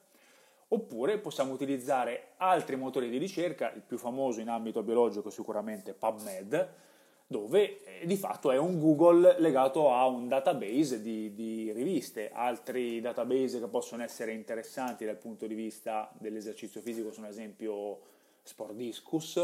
oppure 0.69 1.17
possiamo 1.17 1.55
utilizzare 1.55 2.33
altri 2.37 2.77
motori 2.77 3.09
di 3.09 3.17
ricerca, 3.17 3.73
il 3.73 3.81
più 3.81 3.97
famoso 3.97 4.41
in 4.41 4.51
ambito 4.51 4.83
biologico 4.83 5.31
sicuramente 5.31 5.95
PubMed, 5.95 6.88
dove 7.31 7.85
eh, 7.85 8.07
di 8.07 8.17
fatto 8.17 8.51
è 8.51 8.57
un 8.57 8.81
Google 8.81 9.39
legato 9.39 9.93
a 9.93 10.07
un 10.07 10.29
database 10.29 11.03
di, 11.03 11.35
di, 11.35 11.71
riviste. 11.73 12.31
Altri 12.33 13.01
database 13.01 13.61
che 13.61 13.69
possono 13.69 14.03
essere 14.03 14.33
interessanti 14.33 15.05
dal 15.05 15.19
punto 15.19 15.47
di 15.47 15.55
vista 15.55 16.11
dell'esercizio 16.19 16.81
fisico 16.81 17.13
sono 17.13 17.27
ad 17.27 17.33
esempio 17.33 18.01
Sport 18.43 18.73
Discus, 18.73 19.37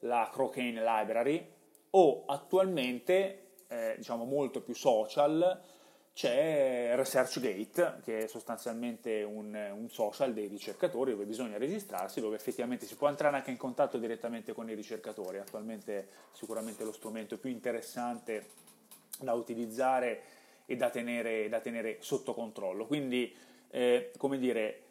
la 0.00 0.30
Crocaine 0.32 0.80
Library 0.80 1.44
o 1.90 2.22
attualmente, 2.26 3.48
eh, 3.66 3.94
diciamo 3.96 4.24
molto 4.24 4.62
più 4.62 4.74
social, 4.74 5.60
c'è 6.14 6.92
ResearchGate, 6.94 8.00
che 8.04 8.18
è 8.20 8.26
sostanzialmente 8.28 9.24
un, 9.24 9.52
un, 9.76 9.90
social 9.90 10.32
dei 10.32 10.46
ricercatori 10.46 11.10
dove 11.10 11.24
bisogna 11.24 11.58
registrarsi, 11.58 12.20
dove 12.20 12.36
effettivamente 12.36 12.86
si 12.86 12.94
può 12.94 13.08
entrare 13.08 13.34
anche 13.36 13.50
in 13.50 13.56
contatto 13.56 13.98
direttamente 13.98 14.52
con 14.52 14.70
i 14.70 14.74
ricercatori. 14.74 15.38
Attualmente 15.38 16.08
sicuramente 16.30 16.84
lo 16.84 16.92
strumento 16.92 17.36
più 17.36 17.50
interessante 17.50 18.46
da 19.18 19.32
utilizzare 19.32 20.22
e 20.66 20.76
da 20.76 20.88
tenere, 20.88 21.48
da 21.48 21.58
tenere 21.58 21.96
sotto 21.98 22.32
controllo. 22.32 22.86
Quindi, 22.86 23.34
eh, 23.70 24.12
come 24.16 24.38
dire, 24.38 24.83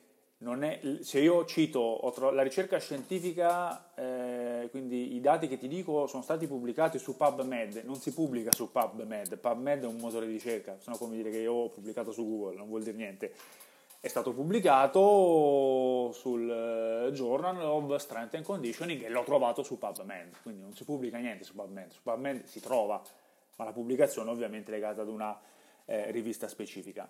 è, 0.63 0.79
se 1.01 1.19
io 1.19 1.45
cito 1.45 2.13
la 2.34 2.41
ricerca 2.41 2.77
scientifica, 2.77 3.93
eh, 3.95 4.67
quindi 4.71 5.15
i 5.15 5.21
dati 5.21 5.47
che 5.47 5.58
ti 5.58 5.67
dico 5.67 6.06
sono 6.08 6.21
stati 6.21 6.47
pubblicati 6.47 6.99
su 6.99 7.15
PubMed, 7.15 7.84
non 7.86 7.95
si 7.95 8.13
pubblica 8.13 8.51
su 8.51 8.71
PubMed, 8.71 9.38
PubMed 9.38 9.84
è 9.84 9.88
un 9.88 9.95
motore 9.95 10.25
di 10.25 10.34
ricerca, 10.34 10.75
se 10.79 10.91
come 10.97 11.15
dire 11.15 11.32
che 11.32 11.38
io 11.38 11.53
ho 11.53 11.69
pubblicato 11.69 12.12
su 12.12 12.27
Google, 12.27 12.58
non 12.58 12.67
vuol 12.67 12.84
dire 12.84 12.97
niente. 12.97 13.34
È 13.99 14.08
stato 14.10 14.34
pubblicato 14.34 16.12
sul 16.12 16.49
eh, 16.49 17.12
Journal 17.13 17.63
of 17.63 17.95
Strength 17.95 18.36
and 18.36 18.43
Conditioning 18.43 19.01
e 19.01 19.10
l'ho 19.10 19.23
trovato 19.23 19.63
su 19.63 19.77
PubMed, 19.77 20.41
quindi 20.41 20.62
non 20.62 20.73
si 20.75 20.84
pubblica 20.84 21.19
niente 21.19 21.45
su 21.45 21.53
PubMed, 21.56 21.89
su 21.89 22.01
PubMed 22.01 22.43
si 22.43 22.60
trova, 22.60 23.01
ma 23.56 23.63
la 23.63 23.71
pubblicazione 23.71 24.29
ovviamente 24.29 24.71
è 24.71 24.73
legata 24.73 25.03
ad 25.03 25.08
una 25.08 25.39
eh, 25.86 26.12
rivista 26.12 26.49
specifica. 26.49 27.10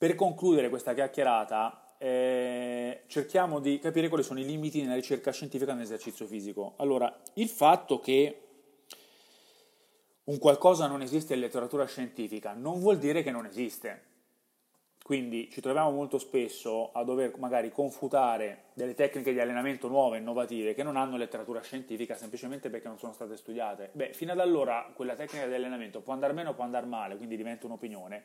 Per 0.00 0.14
concludere 0.14 0.70
questa 0.70 0.94
chiacchierata, 0.94 1.84
eh, 2.02 3.02
cerchiamo 3.08 3.60
di 3.60 3.78
capire 3.78 4.08
quali 4.08 4.22
sono 4.22 4.40
i 4.40 4.44
limiti 4.46 4.80
nella 4.80 4.94
ricerca 4.94 5.32
scientifica 5.32 5.74
nell'esercizio 5.74 6.24
fisico. 6.24 6.72
Allora, 6.76 7.14
il 7.34 7.48
fatto 7.48 8.00
che 8.00 8.40
un 10.24 10.38
qualcosa 10.38 10.86
non 10.86 11.02
esiste 11.02 11.34
in 11.34 11.40
letteratura 11.40 11.84
scientifica 11.84 12.54
non 12.54 12.80
vuol 12.80 12.96
dire 12.96 13.22
che 13.22 13.30
non 13.30 13.44
esiste. 13.44 14.08
Quindi 15.02 15.50
ci 15.50 15.60
troviamo 15.60 15.90
molto 15.90 16.18
spesso 16.18 16.90
a 16.92 17.04
dover 17.04 17.36
magari 17.36 17.70
confutare 17.70 18.66
delle 18.72 18.94
tecniche 18.94 19.32
di 19.34 19.40
allenamento 19.40 19.88
nuove, 19.88 20.18
innovative, 20.18 20.72
che 20.72 20.82
non 20.82 20.96
hanno 20.96 21.18
letteratura 21.18 21.60
scientifica 21.60 22.14
semplicemente 22.14 22.70
perché 22.70 22.88
non 22.88 22.98
sono 22.98 23.12
state 23.12 23.36
studiate. 23.36 23.90
Beh, 23.92 24.14
fino 24.14 24.32
ad 24.32 24.40
allora 24.40 24.90
quella 24.94 25.16
tecnica 25.16 25.46
di 25.46 25.54
allenamento 25.54 26.00
può 26.00 26.14
andare 26.14 26.32
bene 26.32 26.50
o 26.50 26.54
può 26.54 26.64
andare 26.64 26.86
male, 26.86 27.16
quindi 27.16 27.36
diventa 27.36 27.66
un'opinione, 27.66 28.24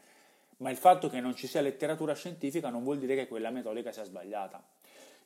ma 0.58 0.70
il 0.70 0.78
fatto 0.78 1.10
che 1.10 1.20
non 1.20 1.36
ci 1.36 1.48
sia 1.48 1.62
letteratura 1.62 2.14
scientifica 2.14 2.70
non 2.70 2.84
vuol 2.84 3.00
dire 3.00 3.16
che 3.16 3.28
quella 3.28 3.50
metodica 3.50 3.92
sia 3.92 4.04
sbagliata. 4.04 4.64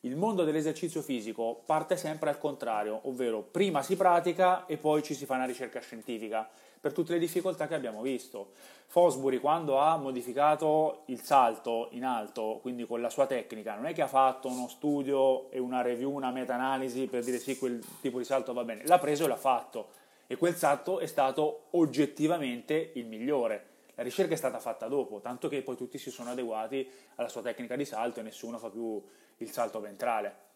Il 0.04 0.16
mondo 0.16 0.46
dell'esercizio 0.46 1.02
fisico 1.02 1.62
parte 1.66 1.98
sempre 1.98 2.30
al 2.30 2.38
contrario, 2.38 3.02
ovvero 3.04 3.42
prima 3.42 3.82
si 3.84 3.98
pratica 3.98 4.66
e 4.66 4.78
poi 4.78 5.04
ci 5.04 5.14
si 5.14 5.26
fa 5.26 5.36
una 5.36 5.46
ricerca 5.46 5.82
scientifica, 5.82 6.50
per 6.80 6.94
tutte 6.94 7.12
le 7.12 7.20
difficoltà 7.20 7.68
che 7.68 7.76
abbiamo 7.76 8.02
visto. 8.02 8.52
Fosbury 8.88 9.40
quando 9.40 9.78
ha 9.78 9.98
modificato 9.98 11.02
il 11.08 11.22
salto 11.22 11.90
in 11.92 12.06
alto, 12.06 12.60
quindi 12.62 12.88
con 12.88 13.02
la 13.02 13.10
sua 13.10 13.26
tecnica, 13.26 13.76
non 13.76 13.88
è 13.88 13.94
che 13.94 14.02
ha 14.02 14.08
fatto 14.08 14.48
uno 14.48 14.70
studio 14.70 15.52
e 15.52 15.60
una 15.60 15.82
review, 15.82 16.12
una 16.12 16.32
meta-analisi 16.32 17.08
per 17.08 17.26
dire 17.26 17.38
sì, 17.38 17.58
quel 17.58 17.84
tipo 18.00 18.20
di 18.20 18.24
salto 18.24 18.54
va 18.54 18.64
bene, 18.64 18.86
l'ha 18.86 19.00
preso 19.00 19.26
e 19.26 19.28
l'ha 19.28 19.36
fatto 19.36 19.90
e 20.28 20.38
quel 20.38 20.56
salto 20.56 21.00
è 21.00 21.08
stato 21.08 21.66
oggettivamente 21.72 22.92
il 22.94 23.06
migliore 23.06 23.66
la 24.00 24.06
ricerca 24.06 24.34
è 24.34 24.38
stata 24.38 24.60
fatta 24.60 24.88
dopo, 24.88 25.20
tanto 25.20 25.50
che 25.50 25.62
poi 25.62 25.76
tutti 25.76 25.98
si 25.98 26.10
sono 26.10 26.30
adeguati 26.30 26.90
alla 27.16 27.28
sua 27.28 27.42
tecnica 27.42 27.76
di 27.76 27.84
salto 27.84 28.22
e 28.22 28.24
nessuno 28.24 28.58
fa 28.58 28.70
più 28.70 29.04
il 29.36 29.52
salto 29.52 29.82
ventrale. 29.82 30.48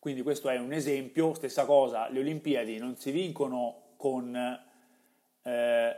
Quindi 0.00 0.22
questo 0.22 0.48
è 0.48 0.58
un 0.58 0.72
esempio, 0.72 1.32
stessa 1.34 1.66
cosa, 1.66 2.08
le 2.08 2.18
Olimpiadi 2.18 2.78
non 2.78 2.96
si 2.96 3.12
vincono 3.12 3.92
con 3.96 4.34
eh, 4.34 5.96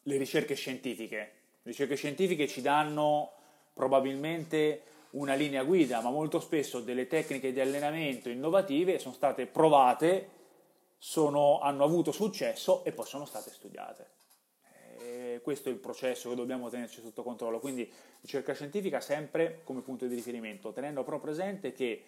le 0.00 0.16
ricerche 0.16 0.54
scientifiche. 0.54 1.16
Le 1.16 1.70
ricerche 1.72 1.96
scientifiche 1.96 2.46
ci 2.46 2.60
danno 2.60 3.32
probabilmente 3.74 4.82
una 5.10 5.34
linea 5.34 5.64
guida, 5.64 6.00
ma 6.02 6.10
molto 6.10 6.38
spesso 6.38 6.78
delle 6.78 7.08
tecniche 7.08 7.52
di 7.52 7.58
allenamento 7.58 8.28
innovative 8.28 9.00
sono 9.00 9.14
state 9.14 9.46
provate, 9.46 10.28
sono, 10.98 11.58
hanno 11.58 11.82
avuto 11.82 12.12
successo 12.12 12.84
e 12.84 12.92
poi 12.92 13.06
sono 13.06 13.24
state 13.24 13.50
studiate 13.50 14.20
questo 15.40 15.68
è 15.68 15.72
il 15.72 15.78
processo 15.78 16.28
che 16.28 16.34
dobbiamo 16.34 16.68
tenerci 16.68 17.00
sotto 17.00 17.22
controllo. 17.22 17.58
Quindi 17.58 17.90
ricerca 18.20 18.52
scientifica 18.52 19.00
sempre 19.00 19.60
come 19.64 19.80
punto 19.80 20.06
di 20.06 20.14
riferimento, 20.14 20.72
tenendo 20.72 21.02
però 21.04 21.18
presente 21.18 21.72
che 21.72 22.02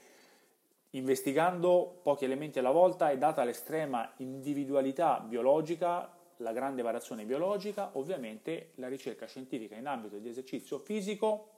investigando 0.91 2.01
pochi 2.03 2.25
elementi 2.25 2.59
alla 2.59 2.71
volta 2.71 3.11
e 3.11 3.19
data 3.19 3.43
l'estrema 3.45 4.13
individualità 4.19 5.21
biologica, 5.21 6.13
la 6.39 6.53
grande 6.53 6.83
variazione 6.83 7.25
biologica, 7.25 7.91
ovviamente 7.95 8.73
la 8.77 8.89
ricerca 8.89 9.27
scientifica 9.27 9.75
in 9.77 9.87
ambito 9.87 10.19
di 10.19 10.29
esercizio 10.29 10.79
fisico 10.79 11.51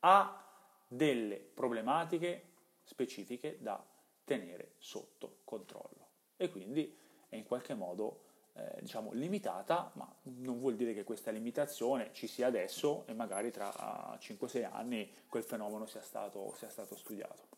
ha 0.00 0.44
delle 0.86 1.36
problematiche 1.36 2.42
specifiche 2.82 3.58
da 3.60 3.82
tenere 4.24 4.72
sotto 4.78 5.38
controllo 5.44 6.08
e 6.36 6.50
quindi 6.50 6.96
è 7.28 7.36
in 7.36 7.44
qualche 7.44 7.74
modo 7.74 8.22
eh, 8.60 8.80
diciamo 8.80 9.10
limitata, 9.12 9.90
ma 9.94 10.12
non 10.22 10.58
vuol 10.58 10.74
dire 10.76 10.92
che 10.92 11.04
questa 11.04 11.30
limitazione 11.30 12.10
ci 12.12 12.26
sia 12.26 12.46
adesso 12.46 13.04
e 13.06 13.14
magari 13.14 13.50
tra 13.50 14.18
5-6 14.20 14.68
anni 14.70 15.10
quel 15.28 15.42
fenomeno 15.42 15.86
sia 15.86 16.02
stato, 16.02 16.52
sia 16.56 16.68
stato 16.68 16.96
studiato. 16.96 17.48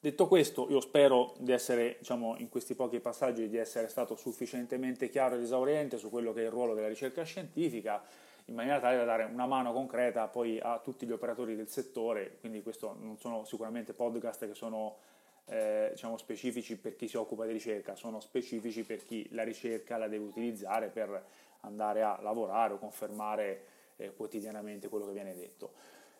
Detto 0.00 0.26
questo, 0.28 0.66
io 0.68 0.80
spero 0.80 1.34
di 1.38 1.52
essere, 1.52 1.96
diciamo, 1.98 2.36
in 2.36 2.50
questi 2.50 2.74
pochi 2.74 3.00
passaggi, 3.00 3.48
di 3.48 3.56
essere 3.56 3.88
stato 3.88 4.16
sufficientemente 4.16 5.08
chiaro 5.08 5.36
ed 5.36 5.42
esauriente 5.42 5.96
su 5.96 6.10
quello 6.10 6.32
che 6.34 6.42
è 6.42 6.44
il 6.44 6.50
ruolo 6.50 6.74
della 6.74 6.88
ricerca 6.88 7.22
scientifica, 7.22 8.02
in 8.46 8.54
maniera 8.54 8.80
tale 8.80 8.96
da 8.96 9.04
dare 9.04 9.24
una 9.24 9.46
mano 9.46 9.72
concreta 9.72 10.28
poi 10.28 10.60
a 10.60 10.78
tutti 10.78 11.06
gli 11.06 11.12
operatori 11.12 11.56
del 11.56 11.68
settore, 11.68 12.36
quindi 12.40 12.62
questo 12.62 12.94
non 13.00 13.16
sono 13.18 13.44
sicuramente 13.44 13.94
podcast 13.94 14.46
che 14.46 14.54
sono 14.54 14.96
eh, 15.46 15.90
diciamo, 15.92 16.16
specifici 16.16 16.76
per 16.76 16.96
chi 16.96 17.08
si 17.08 17.16
occupa 17.16 17.44
di 17.44 17.52
ricerca, 17.52 17.94
sono 17.94 18.20
specifici 18.20 18.82
per 18.84 19.04
chi 19.04 19.26
la 19.32 19.42
ricerca 19.42 19.96
la 19.96 20.08
deve 20.08 20.24
utilizzare 20.24 20.88
per 20.88 21.24
andare 21.60 22.02
a 22.02 22.18
lavorare 22.22 22.74
o 22.74 22.78
confermare 22.78 23.64
eh, 23.96 24.14
quotidianamente 24.14 24.88
quello 24.88 25.06
che 25.06 25.12
viene 25.12 25.34
detto. 25.34 25.72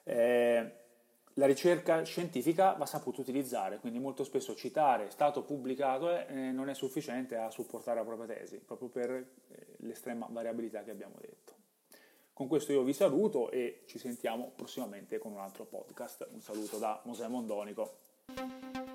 Eh, 0.05 0.83
la 1.37 1.47
ricerca 1.47 2.05
scientifica 2.05 2.75
va 2.75 2.87
saputa 2.87 3.21
utilizzare, 3.21 3.79
quindi 3.79 3.99
molto 3.99 4.23
spesso 4.23 4.55
citare 4.55 5.11
stato 5.11 5.43
pubblicato 5.43 6.17
eh, 6.17 6.53
non 6.53 6.69
è 6.69 6.75
sufficiente 6.75 7.37
a 7.37 7.51
supportare 7.51 7.99
la 7.99 8.05
propria 8.05 8.37
tesi, 8.37 8.59
proprio 8.59 8.89
per 8.89 9.11
eh, 9.11 9.27
l'estrema 9.79 10.29
variabilità 10.31 10.85
che 10.85 10.93
abbiamo 10.93 11.17
detto. 11.21 11.53
Con 12.33 12.47
questo 12.49 12.73
io 12.73 12.83
vi 12.83 12.93
saluto 12.93 13.51
e 13.51 13.83
ci 13.87 13.99
sentiamo 13.99 14.53
prossimamente 14.55 15.19
con 15.19 15.33
un 15.33 15.39
altro 15.39 15.65
podcast. 15.65 16.29
Un 16.33 16.41
saluto 16.41 16.79
da 16.79 17.01
Mosè 17.05 17.29
Mondonico. 17.29 18.94